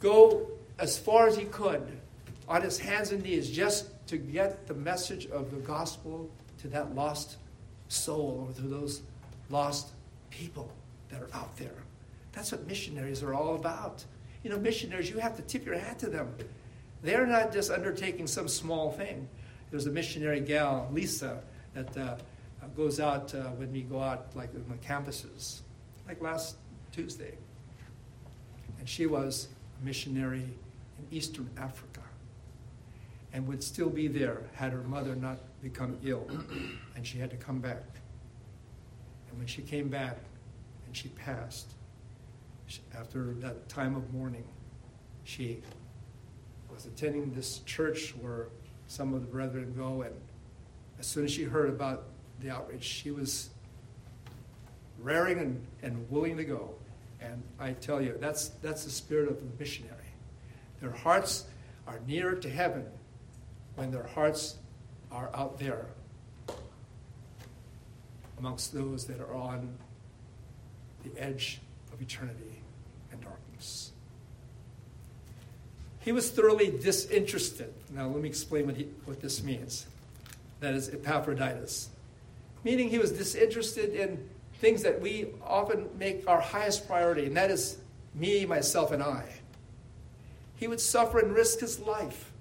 go 0.00 0.48
as 0.80 0.98
far 0.98 1.28
as 1.28 1.36
he 1.36 1.44
could 1.44 2.00
on 2.48 2.60
his 2.60 2.76
hands 2.76 3.12
and 3.12 3.22
knees 3.22 3.48
just 3.48 3.86
to 4.08 4.18
get 4.18 4.66
the 4.66 4.74
message 4.74 5.26
of 5.26 5.52
the 5.52 5.58
gospel 5.58 6.28
to 6.58 6.68
that 6.68 6.94
lost 6.94 7.36
soul 7.88 8.48
or 8.48 8.54
to 8.54 8.62
those 8.62 9.02
lost 9.48 9.90
people 10.30 10.72
that 11.08 11.22
are 11.22 11.30
out 11.32 11.56
there. 11.56 11.84
That's 12.32 12.50
what 12.50 12.66
missionaries 12.66 13.22
are 13.22 13.32
all 13.32 13.54
about. 13.54 14.04
You 14.42 14.50
know, 14.50 14.58
missionaries, 14.58 15.10
you 15.10 15.18
have 15.18 15.36
to 15.36 15.42
tip 15.42 15.64
your 15.64 15.78
hat 15.78 15.98
to 16.00 16.08
them. 16.08 16.34
They're 17.02 17.26
not 17.26 17.52
just 17.52 17.70
undertaking 17.70 18.26
some 18.26 18.48
small 18.48 18.92
thing. 18.92 19.28
There's 19.70 19.86
a 19.86 19.90
missionary 19.90 20.40
gal, 20.40 20.88
Lisa, 20.92 21.42
that 21.74 21.96
uh, 21.96 22.16
goes 22.76 23.00
out 23.00 23.34
uh, 23.34 23.44
when 23.50 23.72
we 23.72 23.82
go 23.82 24.00
out, 24.00 24.26
like 24.34 24.50
on 24.54 24.64
the 24.68 24.86
campuses, 24.86 25.60
like 26.06 26.20
last 26.20 26.56
Tuesday. 26.92 27.34
And 28.78 28.88
she 28.88 29.06
was 29.06 29.48
a 29.80 29.84
missionary 29.84 30.42
in 30.98 31.06
Eastern 31.16 31.48
Africa 31.56 32.00
and 33.32 33.46
would 33.46 33.62
still 33.62 33.88
be 33.88 34.08
there 34.08 34.42
had 34.54 34.72
her 34.72 34.82
mother 34.82 35.14
not 35.14 35.38
become 35.62 35.96
ill 36.04 36.26
and 36.96 37.06
she 37.06 37.18
had 37.18 37.30
to 37.30 37.36
come 37.36 37.58
back. 37.58 37.82
And 39.30 39.38
when 39.38 39.46
she 39.46 39.62
came 39.62 39.88
back 39.88 40.18
and 40.86 40.96
she 40.96 41.08
passed, 41.08 41.70
after 42.98 43.34
that 43.34 43.68
time 43.68 43.94
of 43.94 44.12
mourning, 44.12 44.44
she 45.24 45.62
was 46.72 46.86
attending 46.86 47.32
this 47.32 47.58
church 47.60 48.14
where 48.20 48.48
some 48.86 49.14
of 49.14 49.20
the 49.20 49.26
brethren 49.26 49.74
go, 49.76 50.02
and 50.02 50.14
as 50.98 51.06
soon 51.06 51.24
as 51.24 51.32
she 51.32 51.44
heard 51.44 51.68
about 51.68 52.04
the 52.40 52.50
outreach, 52.50 52.82
she 52.82 53.10
was 53.10 53.50
raring 54.98 55.38
and, 55.38 55.66
and 55.82 56.10
willing 56.10 56.36
to 56.36 56.44
go. 56.44 56.74
And 57.20 57.42
I 57.58 57.72
tell 57.72 58.00
you, 58.00 58.16
that's, 58.20 58.48
that's 58.62 58.84
the 58.84 58.90
spirit 58.90 59.28
of 59.28 59.38
the 59.38 59.46
missionary. 59.58 59.96
Their 60.80 60.90
hearts 60.90 61.44
are 61.86 62.00
nearer 62.06 62.34
to 62.34 62.48
heaven 62.48 62.86
when 63.76 63.90
their 63.90 64.06
hearts 64.06 64.56
are 65.10 65.30
out 65.34 65.58
there 65.58 65.86
amongst 68.38 68.72
those 68.72 69.06
that 69.06 69.20
are 69.20 69.34
on 69.34 69.76
the 71.04 71.20
edge 71.20 71.60
of 71.92 72.00
eternity 72.02 72.61
and 73.12 73.20
darkness. 73.20 73.92
He 76.00 76.12
was 76.12 76.30
thoroughly 76.30 76.70
disinterested. 76.70 77.72
Now, 77.90 78.08
let 78.08 78.20
me 78.20 78.28
explain 78.28 78.66
what, 78.66 78.76
he, 78.76 78.88
what 79.04 79.20
this 79.20 79.42
means. 79.42 79.86
That 80.60 80.74
is 80.74 80.88
Epaphroditus. 80.88 81.90
Meaning 82.64 82.88
he 82.88 82.98
was 82.98 83.12
disinterested 83.12 83.94
in 83.94 84.28
things 84.54 84.82
that 84.82 85.00
we 85.00 85.28
often 85.44 85.88
make 85.98 86.28
our 86.28 86.40
highest 86.40 86.86
priority, 86.88 87.26
and 87.26 87.36
that 87.36 87.50
is 87.50 87.78
me, 88.14 88.46
myself, 88.46 88.92
and 88.92 89.02
I. 89.02 89.26
He 90.56 90.68
would 90.68 90.80
suffer 90.80 91.18
and 91.18 91.34
risk 91.34 91.60
his 91.60 91.80
life 91.80 92.32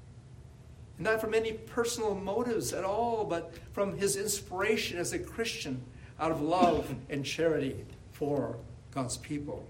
not 1.01 1.19
from 1.19 1.33
any 1.33 1.53
personal 1.53 2.13
motives 2.15 2.73
at 2.73 2.83
all, 2.83 3.25
but 3.25 3.53
from 3.73 3.97
his 3.97 4.15
inspiration 4.15 4.99
as 4.99 5.13
a 5.13 5.19
Christian 5.19 5.81
out 6.19 6.31
of 6.31 6.41
love 6.41 6.93
and 7.09 7.25
charity 7.25 7.83
for 8.11 8.55
God's 8.91 9.17
people. 9.17 9.65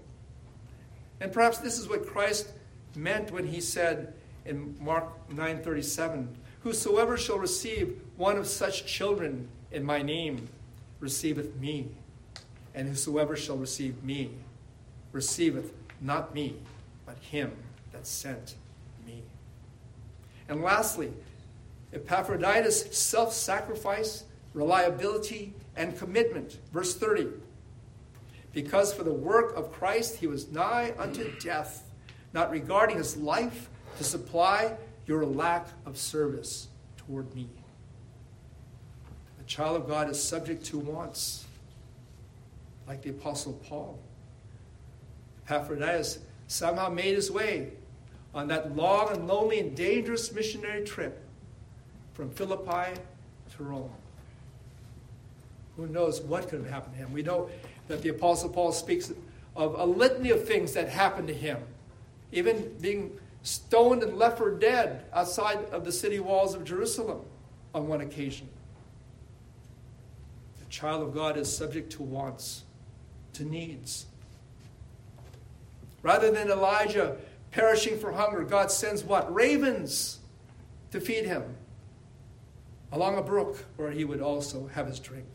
And 1.22 1.32
perhaps 1.32 1.58
this 1.58 1.78
is 1.78 1.88
what 1.88 2.04
Christ 2.04 2.50
meant 2.96 3.30
when 3.30 3.46
he 3.46 3.60
said 3.60 4.12
in 4.44 4.76
Mark 4.80 5.06
9:37, 5.30 6.36
"Whosoever 6.64 7.16
shall 7.16 7.38
receive 7.38 8.02
one 8.16 8.36
of 8.36 8.48
such 8.48 8.86
children 8.86 9.48
in 9.70 9.84
my 9.84 10.02
name 10.02 10.48
receiveth 10.98 11.54
me, 11.54 11.94
and 12.74 12.88
whosoever 12.88 13.36
shall 13.36 13.56
receive 13.56 14.02
me 14.02 14.32
receiveth 15.12 15.72
not 16.00 16.34
me, 16.34 16.56
but 17.06 17.18
him 17.18 17.52
that 17.92 18.04
sent 18.04 18.56
me." 19.06 19.22
and 20.48 20.60
lastly, 20.60 21.12
Epaphroditus' 21.92 22.98
self 22.98 23.32
sacrifice, 23.32 24.24
reliability, 24.54 25.54
and 25.76 25.96
commitment. 25.96 26.58
Verse 26.72 26.96
30. 26.96 27.28
Because 28.52 28.92
for 28.92 29.02
the 29.02 29.12
work 29.12 29.56
of 29.56 29.72
Christ 29.72 30.16
he 30.16 30.26
was 30.26 30.50
nigh 30.50 30.94
unto 30.98 31.30
death, 31.40 31.90
not 32.32 32.50
regarding 32.50 32.98
his 32.98 33.16
life 33.16 33.70
to 33.98 34.04
supply 34.04 34.76
your 35.06 35.24
lack 35.24 35.66
of 35.86 35.96
service 35.96 36.68
toward 36.96 37.34
me. 37.34 37.48
A 39.40 39.44
child 39.44 39.76
of 39.76 39.88
God 39.88 40.08
is 40.10 40.22
subject 40.22 40.64
to 40.66 40.78
wants, 40.78 41.46
like 42.86 43.02
the 43.02 43.10
Apostle 43.10 43.54
Paul. 43.68 43.98
Epaphroditus 45.48 46.20
somehow 46.46 46.88
made 46.88 47.14
his 47.14 47.30
way 47.30 47.72
on 48.34 48.48
that 48.48 48.76
long 48.76 49.10
and 49.12 49.26
lonely 49.26 49.60
and 49.60 49.76
dangerous 49.76 50.32
missionary 50.32 50.84
trip 50.84 51.22
from 52.14 52.30
Philippi 52.30 52.98
to 53.56 53.62
Rome. 53.62 53.90
Who 55.76 55.86
knows 55.86 56.20
what 56.20 56.48
could 56.48 56.60
have 56.60 56.70
happened 56.70 56.94
to 56.94 57.00
him? 57.00 57.12
We 57.12 57.22
know 57.22 57.50
that 57.88 58.02
the 58.02 58.08
Apostle 58.08 58.48
Paul 58.48 58.72
speaks 58.72 59.12
of 59.54 59.74
a 59.78 59.84
litany 59.84 60.30
of 60.30 60.46
things 60.46 60.72
that 60.72 60.88
happened 60.88 61.28
to 61.28 61.34
him, 61.34 61.58
even 62.30 62.74
being 62.80 63.18
stoned 63.42 64.02
and 64.02 64.16
left 64.16 64.38
for 64.38 64.50
dead 64.50 65.04
outside 65.12 65.58
of 65.72 65.84
the 65.84 65.92
city 65.92 66.20
walls 66.20 66.54
of 66.54 66.64
Jerusalem 66.64 67.20
on 67.74 67.88
one 67.88 68.00
occasion. 68.00 68.48
The 70.60 70.66
child 70.66 71.02
of 71.02 71.12
God 71.12 71.36
is 71.36 71.54
subject 71.54 71.92
to 71.92 72.02
wants, 72.02 72.62
to 73.34 73.44
needs. 73.44 74.06
Rather 76.02 76.30
than 76.30 76.50
Elijah 76.50 77.16
perishing 77.50 77.98
for 77.98 78.12
hunger, 78.12 78.42
God 78.42 78.70
sends 78.70 79.04
what? 79.04 79.32
Ravens 79.32 80.18
to 80.90 81.00
feed 81.00 81.26
him 81.26 81.42
along 82.92 83.16
a 83.16 83.22
brook 83.22 83.64
where 83.76 83.90
he 83.90 84.04
would 84.04 84.20
also 84.20 84.68
have 84.68 84.86
his 84.86 84.98
drink. 84.98 85.26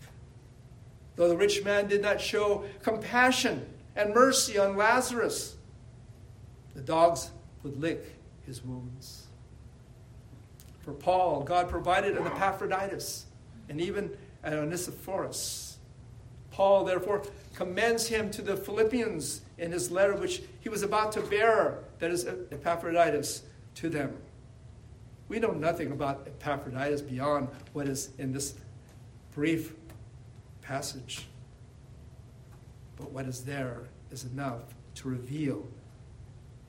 Though 1.17 1.27
the 1.27 1.35
rich 1.35 1.65
man 1.65 1.87
did 1.87 2.01
not 2.01 2.21
show 2.21 2.63
compassion 2.83 3.65
and 3.95 4.13
mercy 4.13 4.57
on 4.57 4.77
Lazarus, 4.77 5.57
the 6.75 6.81
dogs 6.81 7.31
would 7.63 7.81
lick 7.81 8.05
his 8.45 8.63
wounds. 8.63 9.25
For 10.79 10.93
Paul, 10.93 11.43
God 11.43 11.67
provided 11.69 12.15
an 12.15 12.25
Epaphroditus 12.25 13.25
and 13.67 13.81
even 13.81 14.15
an 14.43 14.53
Onesiphorus. 14.53 15.79
Paul, 16.51 16.85
therefore, 16.85 17.23
commends 17.55 18.07
him 18.07 18.29
to 18.31 18.41
the 18.43 18.55
Philippians 18.55 19.41
in 19.57 19.71
his 19.71 19.91
letter, 19.91 20.15
which 20.15 20.43
he 20.59 20.69
was 20.69 20.83
about 20.83 21.11
to 21.13 21.21
bear, 21.21 21.79
that 21.99 22.11
is 22.11 22.25
Epaphroditus, 22.25 23.41
to 23.75 23.89
them. 23.89 24.15
We 25.27 25.39
know 25.39 25.51
nothing 25.51 25.91
about 25.91 26.27
Epaphroditus 26.27 27.01
beyond 27.01 27.49
what 27.73 27.87
is 27.87 28.11
in 28.17 28.31
this 28.31 28.53
brief 29.33 29.73
passage. 30.67 31.27
But 32.97 33.11
what 33.11 33.25
is 33.25 33.43
there 33.43 33.83
is 34.11 34.25
enough 34.25 34.61
to 34.95 35.07
reveal 35.07 35.67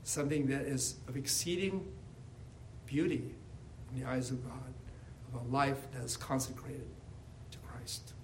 something 0.05 0.47
that 0.47 0.63
is 0.63 0.97
of 1.09 1.17
exceeding 1.17 1.87
beauty 2.87 3.35
in 3.91 4.01
the 4.01 4.09
eyes 4.09 4.31
of 4.31 4.43
God, 4.47 4.73
of 5.35 5.43
a 5.47 5.53
life 5.53 5.91
that 5.93 6.05
is 6.05 6.17
consecrated 6.17 6.87
to 7.51 7.59
Christ. 7.59 8.15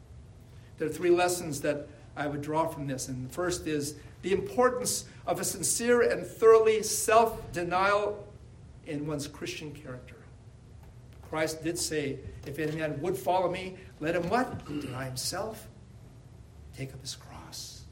There 0.79 0.89
are 0.89 0.93
three 0.93 1.11
lessons 1.11 1.61
that 1.61 1.87
I 2.17 2.27
would 2.27 2.41
draw 2.41 2.67
from 2.69 2.87
this. 2.87 3.09
And 3.09 3.29
the 3.29 3.33
first 3.33 3.67
is 3.67 3.97
the 4.23 4.33
importance 4.33 5.05
of 5.27 5.41
a 5.41 5.45
sincere 5.45 6.03
and 6.03 6.27
thoroughly 6.27 6.83
self 6.83 7.53
denial 7.53 8.27
in 8.87 9.07
one's 9.07 9.27
Christian 9.27 9.73
character. 9.73 10.17
Christ 11.29 11.63
did 11.63 11.79
say, 11.79 12.19
If 12.47 12.59
any 12.59 12.77
man 12.77 13.01
would 13.01 13.17
follow 13.17 13.51
me, 13.51 13.77
let 14.01 14.15
him 14.15 14.29
what? 14.29 14.65
Deny 14.67 15.07
himself, 15.07 15.69
take 16.77 16.93
up 16.93 17.01
his 17.01 17.15
cross, 17.15 17.85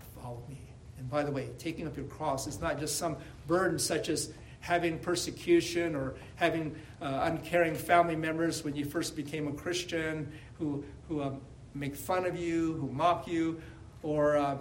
and 0.00 0.22
follow 0.22 0.42
me. 0.48 0.58
And 0.98 1.08
by 1.08 1.22
the 1.22 1.30
way, 1.30 1.50
taking 1.58 1.86
up 1.86 1.96
your 1.96 2.06
cross 2.06 2.46
is 2.46 2.60
not 2.60 2.78
just 2.78 2.98
some 2.98 3.16
burden 3.46 3.78
such 3.78 4.08
as 4.08 4.32
having 4.60 4.98
persecution 4.98 5.94
or 5.94 6.14
having 6.36 6.74
uh, 7.00 7.20
uncaring 7.22 7.74
family 7.74 8.16
members 8.16 8.64
when 8.64 8.74
you 8.74 8.84
first 8.84 9.14
became 9.14 9.46
a 9.48 9.52
Christian 9.52 10.30
who, 10.58 10.84
who 11.08 11.22
um, 11.22 11.40
make 11.74 11.94
fun 11.94 12.26
of 12.26 12.36
you, 12.36 12.74
who 12.74 12.88
mock 12.88 13.28
you, 13.28 13.60
or, 14.02 14.36
uh, 14.36 14.58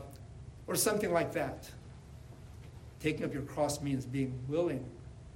or 0.67 0.75
something 0.75 1.11
like 1.11 1.33
that. 1.33 1.69
Taking 2.99 3.25
up 3.25 3.33
your 3.33 3.43
cross 3.43 3.81
means 3.81 4.05
being 4.05 4.39
willing 4.47 4.85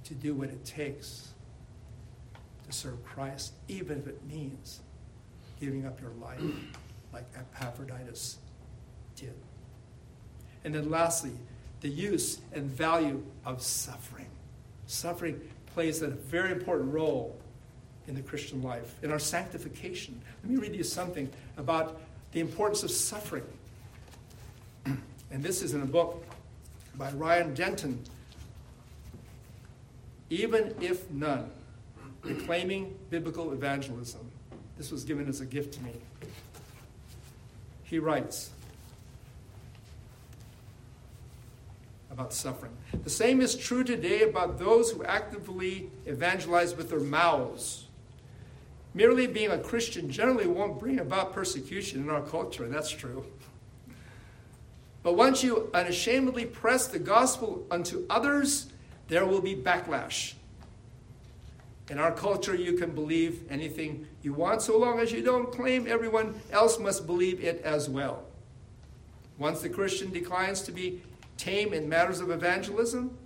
to 0.04 0.14
do 0.14 0.34
what 0.34 0.48
it 0.48 0.64
takes 0.64 1.31
to 2.72 2.78
serve 2.78 3.04
Christ, 3.04 3.52
even 3.68 3.98
if 3.98 4.06
it 4.06 4.20
means 4.26 4.80
giving 5.60 5.86
up 5.86 6.00
your 6.00 6.12
life 6.20 6.40
like 7.12 7.24
Epaphroditus 7.36 8.38
did. 9.14 9.34
And 10.64 10.74
then 10.74 10.90
lastly, 10.90 11.32
the 11.80 11.88
use 11.88 12.40
and 12.52 12.64
value 12.64 13.22
of 13.44 13.62
suffering. 13.62 14.28
Suffering 14.86 15.40
plays 15.74 16.02
a 16.02 16.08
very 16.08 16.52
important 16.52 16.92
role 16.92 17.36
in 18.08 18.14
the 18.14 18.22
Christian 18.22 18.62
life, 18.62 18.96
in 19.02 19.10
our 19.10 19.18
sanctification. 19.18 20.20
Let 20.42 20.52
me 20.52 20.56
read 20.56 20.74
you 20.74 20.84
something 20.84 21.30
about 21.56 22.00
the 22.32 22.40
importance 22.40 22.82
of 22.82 22.90
suffering. 22.90 23.44
and 24.86 25.42
this 25.42 25.62
is 25.62 25.74
in 25.74 25.82
a 25.82 25.86
book 25.86 26.24
by 26.96 27.10
Ryan 27.12 27.54
Denton. 27.54 28.02
Even 30.30 30.74
if 30.80 31.10
none, 31.10 31.50
proclaiming 32.22 32.96
biblical 33.10 33.52
evangelism. 33.52 34.30
This 34.78 34.90
was 34.90 35.04
given 35.04 35.28
as 35.28 35.40
a 35.40 35.46
gift 35.46 35.74
to 35.74 35.82
me. 35.82 35.92
He 37.82 37.98
writes, 37.98 38.50
about 42.12 42.32
suffering. 42.32 42.72
The 43.04 43.10
same 43.10 43.40
is 43.40 43.56
true 43.56 43.82
today 43.82 44.22
about 44.22 44.58
those 44.58 44.90
who 44.90 45.02
actively 45.04 45.90
evangelize 46.06 46.76
with 46.76 46.90
their 46.90 47.00
mouths. 47.00 47.88
Merely 48.94 49.26
being 49.26 49.50
a 49.50 49.58
Christian 49.58 50.10
generally 50.10 50.46
won't 50.46 50.78
bring 50.78 51.00
about 51.00 51.32
persecution 51.32 52.02
in 52.02 52.10
our 52.10 52.20
culture, 52.20 52.68
that's 52.68 52.90
true. 52.90 53.24
But 55.02 55.16
once 55.16 55.42
you 55.42 55.70
unashamedly 55.72 56.44
press 56.44 56.86
the 56.86 56.98
gospel 56.98 57.66
unto 57.70 58.04
others, 58.10 58.68
there 59.08 59.24
will 59.26 59.40
be 59.40 59.56
backlash. 59.56 60.34
In 61.92 61.98
our 61.98 62.10
culture, 62.10 62.54
you 62.54 62.72
can 62.72 62.94
believe 62.94 63.44
anything 63.50 64.06
you 64.22 64.32
want 64.32 64.62
so 64.62 64.78
long 64.78 64.98
as 64.98 65.12
you 65.12 65.22
don't 65.22 65.52
claim 65.52 65.86
everyone 65.86 66.40
else 66.50 66.78
must 66.78 67.06
believe 67.06 67.44
it 67.44 67.60
as 67.66 67.86
well. 67.86 68.24
Once 69.36 69.60
the 69.60 69.68
Christian 69.68 70.10
declines 70.10 70.62
to 70.62 70.72
be 70.72 71.02
tame 71.36 71.74
in 71.74 71.90
matters 71.90 72.20
of 72.20 72.30
evangelism, 72.30 73.18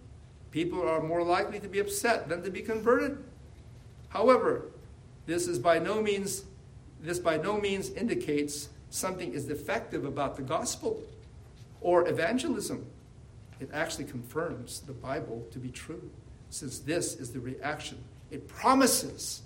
people 0.51 0.83
are 0.83 1.01
more 1.01 1.23
likely 1.23 1.61
to 1.61 1.69
be 1.69 1.79
upset 1.79 2.29
than 2.29 2.43
to 2.43 2.51
be 2.51 2.61
converted. 2.61 3.23
However, 4.09 4.73
this 5.27 5.47
is 5.47 5.61
by 5.61 5.79
no 5.79 6.03
means 6.03 6.43
this 7.01 7.21
by 7.21 7.37
no 7.37 7.61
means 7.61 7.91
indicates 7.91 8.71
something 8.91 9.33
is 9.33 9.45
defective 9.45 10.05
about 10.05 10.35
the 10.35 10.43
gospel 10.43 11.05
or 11.81 12.09
evangelism. 12.09 12.85
It 13.61 13.71
actually 13.73 14.07
confirms 14.07 14.81
the 14.81 14.93
Bible 14.93 15.47
to 15.53 15.61
be 15.61 15.69
true, 15.69 16.11
since 16.51 16.81
this 16.81 17.15
is 17.15 17.31
the 17.31 17.39
reaction 17.39 18.03
it 18.31 18.49
promises 18.49 19.43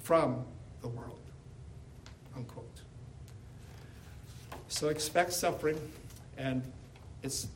from 0.00 0.44
the 0.80 0.88
world. 0.88 1.20
Unquote. 2.36 2.82
So 4.68 4.88
expect 4.88 5.32
suffering, 5.32 5.80
and 6.36 6.62
it's 7.22 7.48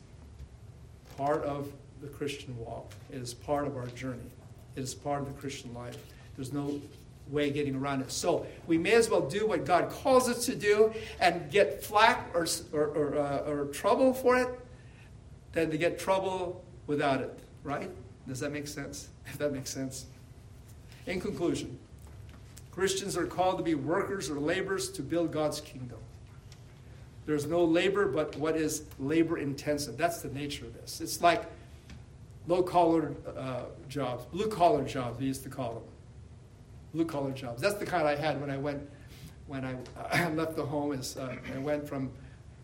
part 1.17 1.43
of 1.43 1.71
the 2.01 2.07
Christian 2.07 2.57
walk. 2.57 2.91
It 3.11 3.21
is 3.21 3.33
part 3.33 3.67
of 3.67 3.77
our 3.77 3.87
journey. 3.87 4.31
It 4.75 4.81
is 4.81 4.93
part 4.93 5.21
of 5.21 5.27
the 5.27 5.39
Christian 5.39 5.73
life. 5.73 5.97
There's 6.35 6.51
no 6.51 6.81
way 7.29 7.51
getting 7.51 7.75
around 7.75 8.01
it. 8.01 8.11
So 8.11 8.45
we 8.67 8.77
may 8.77 8.93
as 8.93 9.09
well 9.09 9.21
do 9.21 9.47
what 9.47 9.65
God 9.65 9.89
calls 9.89 10.27
us 10.27 10.45
to 10.47 10.55
do 10.55 10.93
and 11.19 11.49
get 11.49 11.83
flack 11.83 12.29
or, 12.33 12.45
or, 12.73 12.87
or, 12.87 13.17
uh, 13.17 13.49
or 13.49 13.65
trouble 13.67 14.13
for 14.13 14.37
it 14.37 14.49
than 15.53 15.71
to 15.71 15.77
get 15.77 15.99
trouble 15.99 16.63
without 16.87 17.21
it, 17.21 17.39
right? 17.63 17.89
Does 18.27 18.39
that 18.41 18.51
make 18.51 18.67
sense? 18.67 19.09
If 19.25 19.37
that 19.37 19.53
makes 19.53 19.69
sense. 19.69 20.05
In 21.05 21.19
conclusion, 21.19 21.77
Christians 22.71 23.17
are 23.17 23.27
called 23.27 23.57
to 23.57 23.63
be 23.63 23.75
workers 23.75 24.29
or 24.29 24.39
laborers 24.39 24.89
to 24.91 25.01
build 25.01 25.31
God's 25.31 25.61
kingdom. 25.61 25.99
There's 27.25 27.45
no 27.45 27.63
labor 27.63 28.07
but 28.07 28.35
what 28.37 28.55
is 28.55 28.83
labor 28.99 29.37
intensive. 29.37 29.97
That's 29.97 30.21
the 30.21 30.29
nature 30.29 30.65
of 30.65 30.73
this. 30.73 31.01
It's 31.01 31.21
like 31.21 31.43
low 32.47 32.63
collar 32.63 33.13
uh, 33.37 33.63
jobs, 33.87 34.25
blue 34.25 34.47
collar 34.47 34.83
jobs, 34.83 35.19
we 35.19 35.27
used 35.27 35.43
to 35.43 35.49
call 35.49 35.75
them. 35.75 35.83
Blue 36.93 37.05
collar 37.05 37.31
jobs. 37.31 37.61
That's 37.61 37.75
the 37.75 37.85
kind 37.85 38.07
I 38.07 38.15
had 38.15 38.39
when 38.39 38.49
I 38.49 38.57
went, 38.57 38.87
when 39.47 39.65
I 39.65 39.75
uh, 40.25 40.29
left 40.31 40.55
the 40.55 40.65
home. 40.65 40.93
Is 40.93 41.17
uh, 41.17 41.35
I 41.53 41.57
went 41.59 41.87
from 41.87 42.11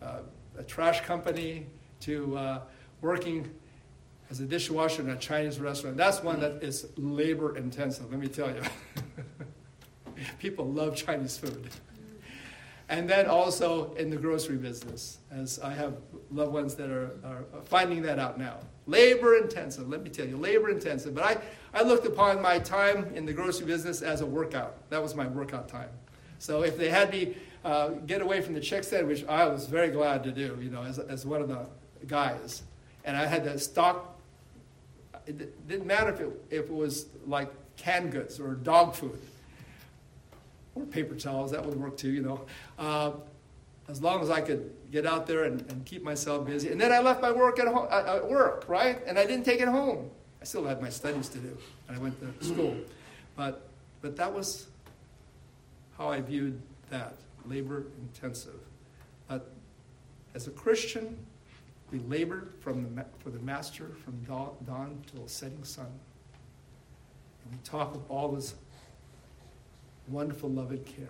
uh, 0.02 0.20
a 0.58 0.62
trash 0.62 1.00
company 1.02 1.66
to 2.00 2.36
uh, 2.36 2.60
working 3.00 3.50
as 4.30 4.40
a 4.40 4.44
dishwasher 4.44 5.02
in 5.02 5.10
a 5.10 5.16
Chinese 5.16 5.58
restaurant. 5.58 5.96
That's 5.96 6.22
one 6.22 6.40
that 6.40 6.62
is 6.62 6.86
labor 6.96 7.56
intensive, 7.56 8.10
let 8.10 8.20
me 8.20 8.28
tell 8.28 8.48
you. 8.48 8.62
People 10.38 10.66
love 10.66 10.96
Chinese 10.96 11.36
food. 11.36 11.68
And 12.88 13.08
then 13.08 13.26
also 13.26 13.94
in 13.94 14.10
the 14.10 14.16
grocery 14.16 14.56
business, 14.56 15.18
as 15.30 15.60
I 15.60 15.72
have 15.72 15.94
loved 16.30 16.52
ones 16.52 16.74
that 16.74 16.90
are, 16.90 17.12
are 17.24 17.44
finding 17.64 18.02
that 18.02 18.18
out 18.18 18.38
now. 18.38 18.58
Labor 18.86 19.36
intensive, 19.36 19.88
let 19.88 20.02
me 20.02 20.10
tell 20.10 20.26
you, 20.26 20.36
labor 20.36 20.70
intensive. 20.70 21.14
But 21.14 21.24
I, 21.24 21.78
I 21.78 21.82
looked 21.82 22.06
upon 22.06 22.42
my 22.42 22.58
time 22.58 23.12
in 23.14 23.24
the 23.24 23.32
grocery 23.32 23.66
business 23.66 24.02
as 24.02 24.22
a 24.22 24.26
workout. 24.26 24.90
That 24.90 25.00
was 25.00 25.14
my 25.14 25.28
workout 25.28 25.68
time. 25.68 25.90
So 26.40 26.62
if 26.62 26.76
they 26.76 26.88
had 26.88 27.12
me 27.12 27.36
uh, 27.64 27.90
get 28.06 28.22
away 28.22 28.40
from 28.40 28.54
the 28.54 28.60
check 28.60 28.82
chick 28.82 28.84
sandwich, 28.84 29.24
I 29.28 29.46
was 29.46 29.66
very 29.66 29.90
glad 29.90 30.24
to 30.24 30.32
do, 30.32 30.58
you 30.60 30.70
know, 30.70 30.82
as, 30.82 30.98
as 30.98 31.24
one 31.24 31.42
of 31.42 31.48
the 31.48 31.66
guys. 32.06 32.62
And 33.04 33.16
I 33.16 33.26
had 33.26 33.44
to 33.44 33.58
stock, 33.58 34.19
it 35.26 35.68
didn't 35.68 35.86
matter 35.86 36.10
if 36.10 36.20
it, 36.20 36.28
if 36.50 36.64
it 36.66 36.74
was 36.74 37.06
like 37.26 37.50
canned 37.76 38.12
goods 38.12 38.38
or 38.38 38.54
dog 38.54 38.94
food 38.94 39.18
or 40.74 40.84
paper 40.84 41.14
towels, 41.14 41.50
that 41.52 41.64
would 41.64 41.78
work 41.78 41.96
too, 41.96 42.10
you 42.10 42.22
know. 42.22 42.40
Uh, 42.78 43.12
as 43.88 44.00
long 44.00 44.22
as 44.22 44.30
I 44.30 44.40
could 44.40 44.72
get 44.92 45.04
out 45.04 45.26
there 45.26 45.44
and, 45.44 45.60
and, 45.70 45.84
keep 45.84 46.02
myself 46.02 46.46
busy. 46.46 46.70
And 46.70 46.80
then 46.80 46.92
I 46.92 47.00
left 47.00 47.20
my 47.20 47.32
work 47.32 47.58
at, 47.58 47.66
home, 47.66 47.88
at 47.90 48.28
work, 48.28 48.64
right? 48.68 49.00
And 49.06 49.18
I 49.18 49.26
didn't 49.26 49.44
take 49.44 49.60
it 49.60 49.68
home. 49.68 50.10
I 50.40 50.44
still 50.44 50.64
had 50.64 50.80
my 50.80 50.88
studies 50.88 51.28
to 51.30 51.38
do, 51.38 51.56
and 51.88 51.96
I 51.96 52.00
went 52.00 52.18
to 52.20 52.44
school. 52.44 52.76
But, 53.36 53.68
but 54.00 54.16
that 54.16 54.32
was 54.32 54.68
how 55.98 56.08
I 56.08 56.20
viewed 56.20 56.60
that 56.90 57.14
labor 57.46 57.84
intensive. 58.00 58.60
But 59.28 59.50
as 60.34 60.46
a 60.46 60.50
Christian, 60.50 61.18
we 61.90 61.98
labor 62.00 62.48
from 62.60 62.94
the, 62.94 63.04
for 63.18 63.30
the 63.30 63.38
Master 63.40 63.90
from 64.04 64.16
dawn, 64.22 64.50
dawn 64.66 65.02
till 65.12 65.26
setting 65.26 65.64
sun. 65.64 65.86
And 67.44 67.52
we 67.52 67.58
talk 67.64 67.94
of 67.94 68.08
all 68.08 68.34
his 68.34 68.54
wonderful, 70.08 70.50
loving 70.50 70.84
care. 70.84 71.08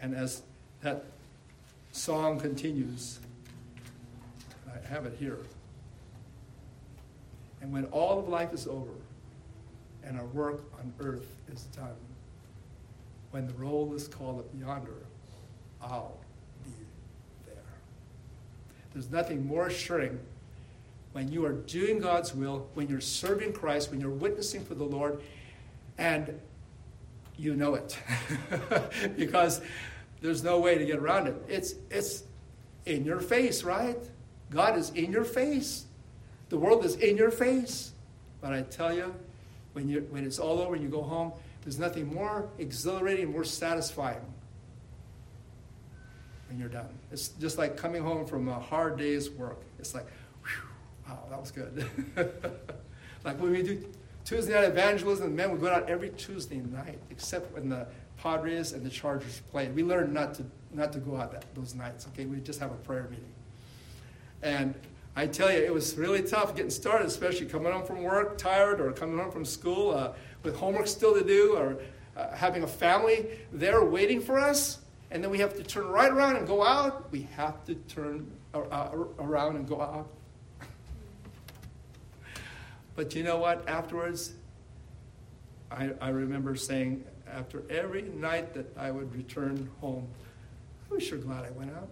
And 0.00 0.14
as 0.14 0.42
that 0.80 1.04
song 1.92 2.40
continues, 2.40 3.20
I 4.66 4.86
have 4.88 5.06
it 5.06 5.14
here. 5.18 5.38
And 7.60 7.72
when 7.72 7.84
all 7.86 8.18
of 8.18 8.28
life 8.28 8.52
is 8.52 8.66
over 8.66 8.90
and 10.04 10.18
our 10.18 10.26
work 10.26 10.64
on 10.78 10.92
earth 11.00 11.28
is 11.52 11.62
done, 11.76 11.94
when 13.30 13.46
the 13.46 13.54
roll 13.54 13.94
is 13.94 14.08
called 14.08 14.40
up 14.40 14.46
yonder, 14.58 14.96
I'll. 15.80 16.21
There's 18.92 19.10
nothing 19.10 19.46
more 19.46 19.66
assuring 19.66 20.18
when 21.12 21.30
you 21.30 21.44
are 21.44 21.52
doing 21.52 21.98
God's 21.98 22.34
will, 22.34 22.66
when 22.74 22.88
you're 22.88 23.00
serving 23.00 23.52
Christ, 23.52 23.90
when 23.90 24.00
you're 24.00 24.10
witnessing 24.10 24.64
for 24.64 24.74
the 24.74 24.84
Lord, 24.84 25.22
and 25.98 26.40
you 27.36 27.54
know 27.54 27.74
it 27.74 27.98
because 29.16 29.60
there's 30.20 30.42
no 30.42 30.58
way 30.58 30.78
to 30.78 30.84
get 30.84 30.98
around 30.98 31.26
it. 31.26 31.36
It's, 31.48 31.74
it's 31.90 32.24
in 32.86 33.04
your 33.04 33.20
face, 33.20 33.62
right? 33.62 33.98
God 34.50 34.76
is 34.78 34.90
in 34.90 35.12
your 35.12 35.24
face. 35.24 35.84
The 36.48 36.58
world 36.58 36.84
is 36.84 36.96
in 36.96 37.16
your 37.16 37.30
face. 37.30 37.92
But 38.40 38.52
I 38.52 38.62
tell 38.62 38.94
you, 38.94 39.14
when, 39.72 39.88
you 39.88 40.06
when 40.10 40.24
it's 40.24 40.38
all 40.38 40.60
over 40.60 40.74
and 40.74 40.82
you 40.82 40.88
go 40.88 41.02
home, 41.02 41.32
there's 41.62 41.78
nothing 41.78 42.12
more 42.12 42.48
exhilarating, 42.58 43.32
more 43.32 43.44
satisfying 43.44 44.20
when 46.48 46.58
you're 46.58 46.68
done. 46.68 46.88
It's 47.12 47.28
just 47.28 47.58
like 47.58 47.76
coming 47.76 48.02
home 48.02 48.26
from 48.26 48.48
a 48.48 48.58
hard 48.58 48.96
day's 48.96 49.30
work. 49.30 49.62
It's 49.78 49.94
like, 49.94 50.06
whew, 50.42 50.68
wow, 51.06 51.24
that 51.28 51.40
was 51.40 51.50
good. 51.50 51.86
like 53.24 53.38
when 53.38 53.52
we 53.52 53.62
do 53.62 53.84
Tuesday 54.24 54.54
night 54.54 54.64
evangelism, 54.64 55.36
men, 55.36 55.52
we 55.52 55.58
go 55.58 55.68
out 55.68 55.90
every 55.90 56.10
Tuesday 56.10 56.56
night, 56.56 56.98
except 57.10 57.52
when 57.52 57.68
the 57.68 57.86
Padres 58.16 58.72
and 58.72 58.84
the 58.84 58.90
Chargers 58.90 59.42
play. 59.50 59.68
We 59.68 59.82
learn 59.82 60.12
not 60.12 60.34
to 60.34 60.44
not 60.72 60.92
to 60.92 60.98
go 61.00 61.16
out 61.16 61.32
that, 61.32 61.44
those 61.54 61.74
nights. 61.74 62.06
Okay, 62.08 62.24
we 62.24 62.38
just 62.38 62.58
have 62.60 62.70
a 62.70 62.76
prayer 62.76 63.06
meeting. 63.10 63.32
And 64.42 64.74
I 65.14 65.26
tell 65.26 65.52
you, 65.52 65.58
it 65.58 65.72
was 65.72 65.98
really 65.98 66.22
tough 66.22 66.56
getting 66.56 66.70
started, 66.70 67.06
especially 67.06 67.46
coming 67.46 67.72
home 67.72 67.84
from 67.84 68.02
work 68.02 68.38
tired, 68.38 68.80
or 68.80 68.90
coming 68.92 69.18
home 69.18 69.30
from 69.30 69.44
school 69.44 69.90
uh, 69.90 70.12
with 70.42 70.56
homework 70.56 70.86
still 70.86 71.12
to 71.12 71.22
do, 71.22 71.56
or 71.56 71.76
uh, 72.16 72.34
having 72.34 72.62
a 72.62 72.66
family 72.66 73.26
there 73.52 73.84
waiting 73.84 74.20
for 74.20 74.38
us. 74.38 74.78
And 75.12 75.22
then 75.22 75.30
we 75.30 75.38
have 75.40 75.54
to 75.58 75.62
turn 75.62 75.88
right 75.88 76.10
around 76.10 76.36
and 76.36 76.46
go 76.46 76.64
out. 76.64 77.12
We 77.12 77.28
have 77.36 77.62
to 77.66 77.74
turn 77.74 78.32
around 78.54 79.56
and 79.56 79.68
go 79.68 79.82
out. 79.82 80.08
but 82.96 83.14
you 83.14 83.22
know 83.22 83.36
what? 83.36 83.68
Afterwards, 83.68 84.32
I, 85.70 85.90
I 86.00 86.08
remember 86.08 86.56
saying, 86.56 87.04
after 87.30 87.62
every 87.68 88.02
night 88.02 88.54
that 88.54 88.74
I 88.74 88.90
would 88.90 89.14
return 89.14 89.68
home, 89.82 90.08
I 90.90 90.94
was 90.94 91.02
sure 91.02 91.18
glad 91.18 91.44
I 91.44 91.50
went 91.50 91.76
out. 91.76 91.90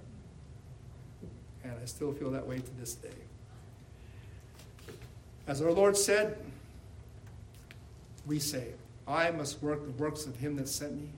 And 1.62 1.74
I 1.80 1.84
still 1.84 2.14
feel 2.14 2.30
that 2.30 2.46
way 2.46 2.56
to 2.56 2.78
this 2.78 2.94
day. 2.94 3.10
As 5.46 5.60
our 5.60 5.72
Lord 5.72 5.94
said, 5.94 6.38
we 8.24 8.38
say, 8.38 8.68
I 9.06 9.30
must 9.30 9.62
work 9.62 9.84
the 9.84 10.02
works 10.02 10.24
of 10.24 10.36
him 10.36 10.56
that 10.56 10.70
sent 10.70 10.94
me, 10.96 11.10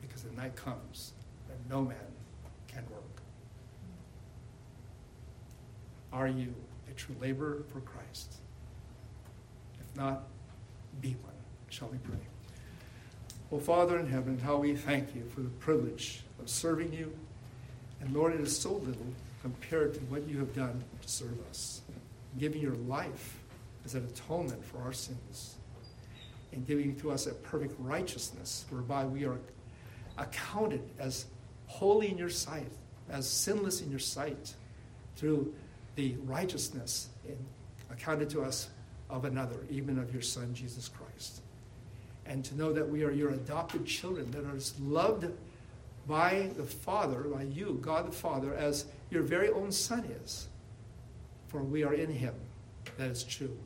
because 0.00 0.22
the 0.22 0.32
night 0.32 0.56
comes 0.56 1.12
no 1.68 1.82
man 1.82 1.96
can 2.66 2.84
work. 2.90 3.22
Are 6.12 6.28
you 6.28 6.54
a 6.90 6.94
true 6.94 7.14
laborer 7.20 7.62
for 7.72 7.80
Christ? 7.80 8.36
If 9.80 9.96
not, 9.96 10.24
be 11.00 11.10
one. 11.22 11.32
Shall 11.68 11.88
we 11.88 11.98
pray? 11.98 12.18
Oh, 13.52 13.58
Father 13.58 13.98
in 13.98 14.06
heaven, 14.06 14.38
how 14.38 14.56
we 14.56 14.74
thank 14.74 15.14
you 15.14 15.24
for 15.34 15.40
the 15.40 15.48
privilege 15.48 16.22
of 16.40 16.48
serving 16.48 16.92
you. 16.92 17.16
And 18.00 18.14
Lord, 18.14 18.34
it 18.34 18.40
is 18.40 18.56
so 18.56 18.72
little 18.72 19.06
compared 19.42 19.94
to 19.94 20.00
what 20.00 20.28
you 20.28 20.38
have 20.38 20.54
done 20.54 20.82
to 21.02 21.08
serve 21.08 21.38
us, 21.48 21.80
giving 22.38 22.60
your 22.60 22.74
life 22.74 23.38
as 23.84 23.94
an 23.94 24.04
atonement 24.04 24.64
for 24.64 24.78
our 24.82 24.92
sins, 24.92 25.56
and 26.52 26.66
giving 26.66 26.96
to 26.96 27.10
us 27.10 27.26
a 27.26 27.32
perfect 27.32 27.74
righteousness 27.78 28.64
whereby 28.70 29.04
we 29.04 29.24
are 29.24 29.38
accounted 30.18 30.82
as 30.98 31.26
holy 31.68 32.10
in 32.10 32.18
your 32.18 32.28
sight, 32.28 32.72
as 33.08 33.28
sinless 33.28 33.80
in 33.80 33.90
your 33.90 34.00
sight, 34.00 34.54
through 35.16 35.54
the 35.94 36.16
righteousness 36.24 37.08
accounted 37.90 38.28
to 38.30 38.42
us 38.42 38.68
of 39.08 39.24
another, 39.24 39.56
even 39.70 39.98
of 39.98 40.12
your 40.12 40.22
Son, 40.22 40.52
Jesus 40.52 40.88
Christ 40.88 41.40
and 42.28 42.44
to 42.44 42.56
know 42.56 42.72
that 42.72 42.88
we 42.88 43.02
are 43.02 43.10
your 43.10 43.30
adopted 43.30 43.86
children 43.86 44.30
that 44.30 44.44
are 44.44 44.58
loved 44.80 45.26
by 46.06 46.50
the 46.56 46.62
Father, 46.62 47.22
by 47.22 47.42
you, 47.42 47.78
God 47.82 48.06
the 48.06 48.12
Father, 48.12 48.54
as 48.54 48.84
your 49.10 49.22
very 49.22 49.48
own 49.50 49.72
Son 49.72 50.04
is. 50.22 50.48
For 51.48 51.62
we 51.62 51.82
are 51.82 51.94
in 51.94 52.10
Him. 52.10 52.34
That 52.98 53.10
is 53.10 53.24
true, 53.24 53.56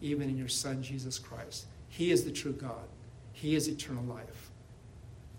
even 0.00 0.28
in 0.28 0.36
your 0.36 0.48
Son, 0.48 0.82
Jesus 0.82 1.18
Christ. 1.18 1.66
He 1.88 2.10
is 2.10 2.24
the 2.24 2.30
true 2.30 2.52
God, 2.52 2.88
He 3.32 3.54
is 3.54 3.68
eternal 3.68 4.04
life. 4.04 4.50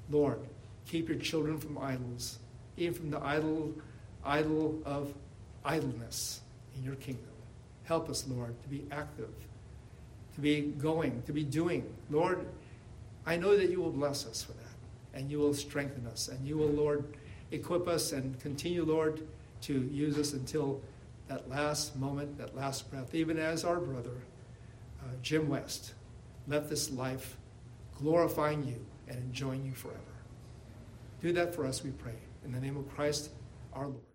Lord, 0.10 0.40
keep 0.86 1.10
your 1.10 1.18
children 1.18 1.58
from 1.58 1.78
idols, 1.78 2.40
even 2.78 2.94
from 2.94 3.10
the 3.12 3.24
idol, 3.24 3.74
idol 4.24 4.82
of 4.86 5.14
idleness 5.64 6.42
in 6.76 6.84
your 6.84 6.96
kingdom. 6.96 7.26
Help 7.84 8.10
us, 8.10 8.26
Lord, 8.28 8.62
to 8.64 8.70
be 8.70 8.86
active, 8.92 9.34
to 10.36 10.42
be 10.42 10.62
going, 10.62 11.22
to 11.24 11.34
be 11.34 11.44
doing. 11.44 11.94
Lord, 12.10 12.46
I 13.26 13.36
know 13.36 13.58
that 13.58 13.70
you 13.70 13.82
will 13.82 13.92
bless 13.92 14.26
us 14.26 14.44
for 14.44 14.54
that, 14.54 15.20
and 15.20 15.30
you 15.30 15.40
will 15.40 15.54
strengthen 15.54 16.08
us, 16.08 16.28
and 16.28 16.48
you 16.48 16.58
will, 16.58 16.70
Lord, 16.70 17.06
equip 17.52 17.88
us 17.88 18.14
and 18.14 18.40
continue, 18.40 18.84
Lord, 18.84 19.28
to 19.62 19.74
use 19.92 20.18
us 20.18 20.34
until 20.34 20.82
that 21.28 21.50
last 21.50 21.96
moment, 21.96 22.38
that 22.38 22.56
last 22.56 22.90
breath, 22.90 23.14
even 23.14 23.38
as 23.38 23.64
our 23.64 23.80
brother, 23.80 24.24
uh, 25.02 25.14
Jim 25.22 25.50
West, 25.50 25.94
left 26.48 26.70
this 26.70 26.92
life 26.92 27.38
glorifying 27.98 28.66
you 28.68 28.84
and 29.08 29.18
enjoying 29.18 29.66
you 29.66 29.74
forever. 29.74 30.00
Do 31.22 31.32
that 31.34 31.54
for 31.54 31.66
us, 31.66 31.84
we 31.84 31.92
pray. 31.92 32.16
In 32.44 32.52
the 32.52 32.60
name 32.60 32.78
of 32.78 32.90
Christ, 32.96 33.30
our 33.74 33.88
Lord. 33.88 34.11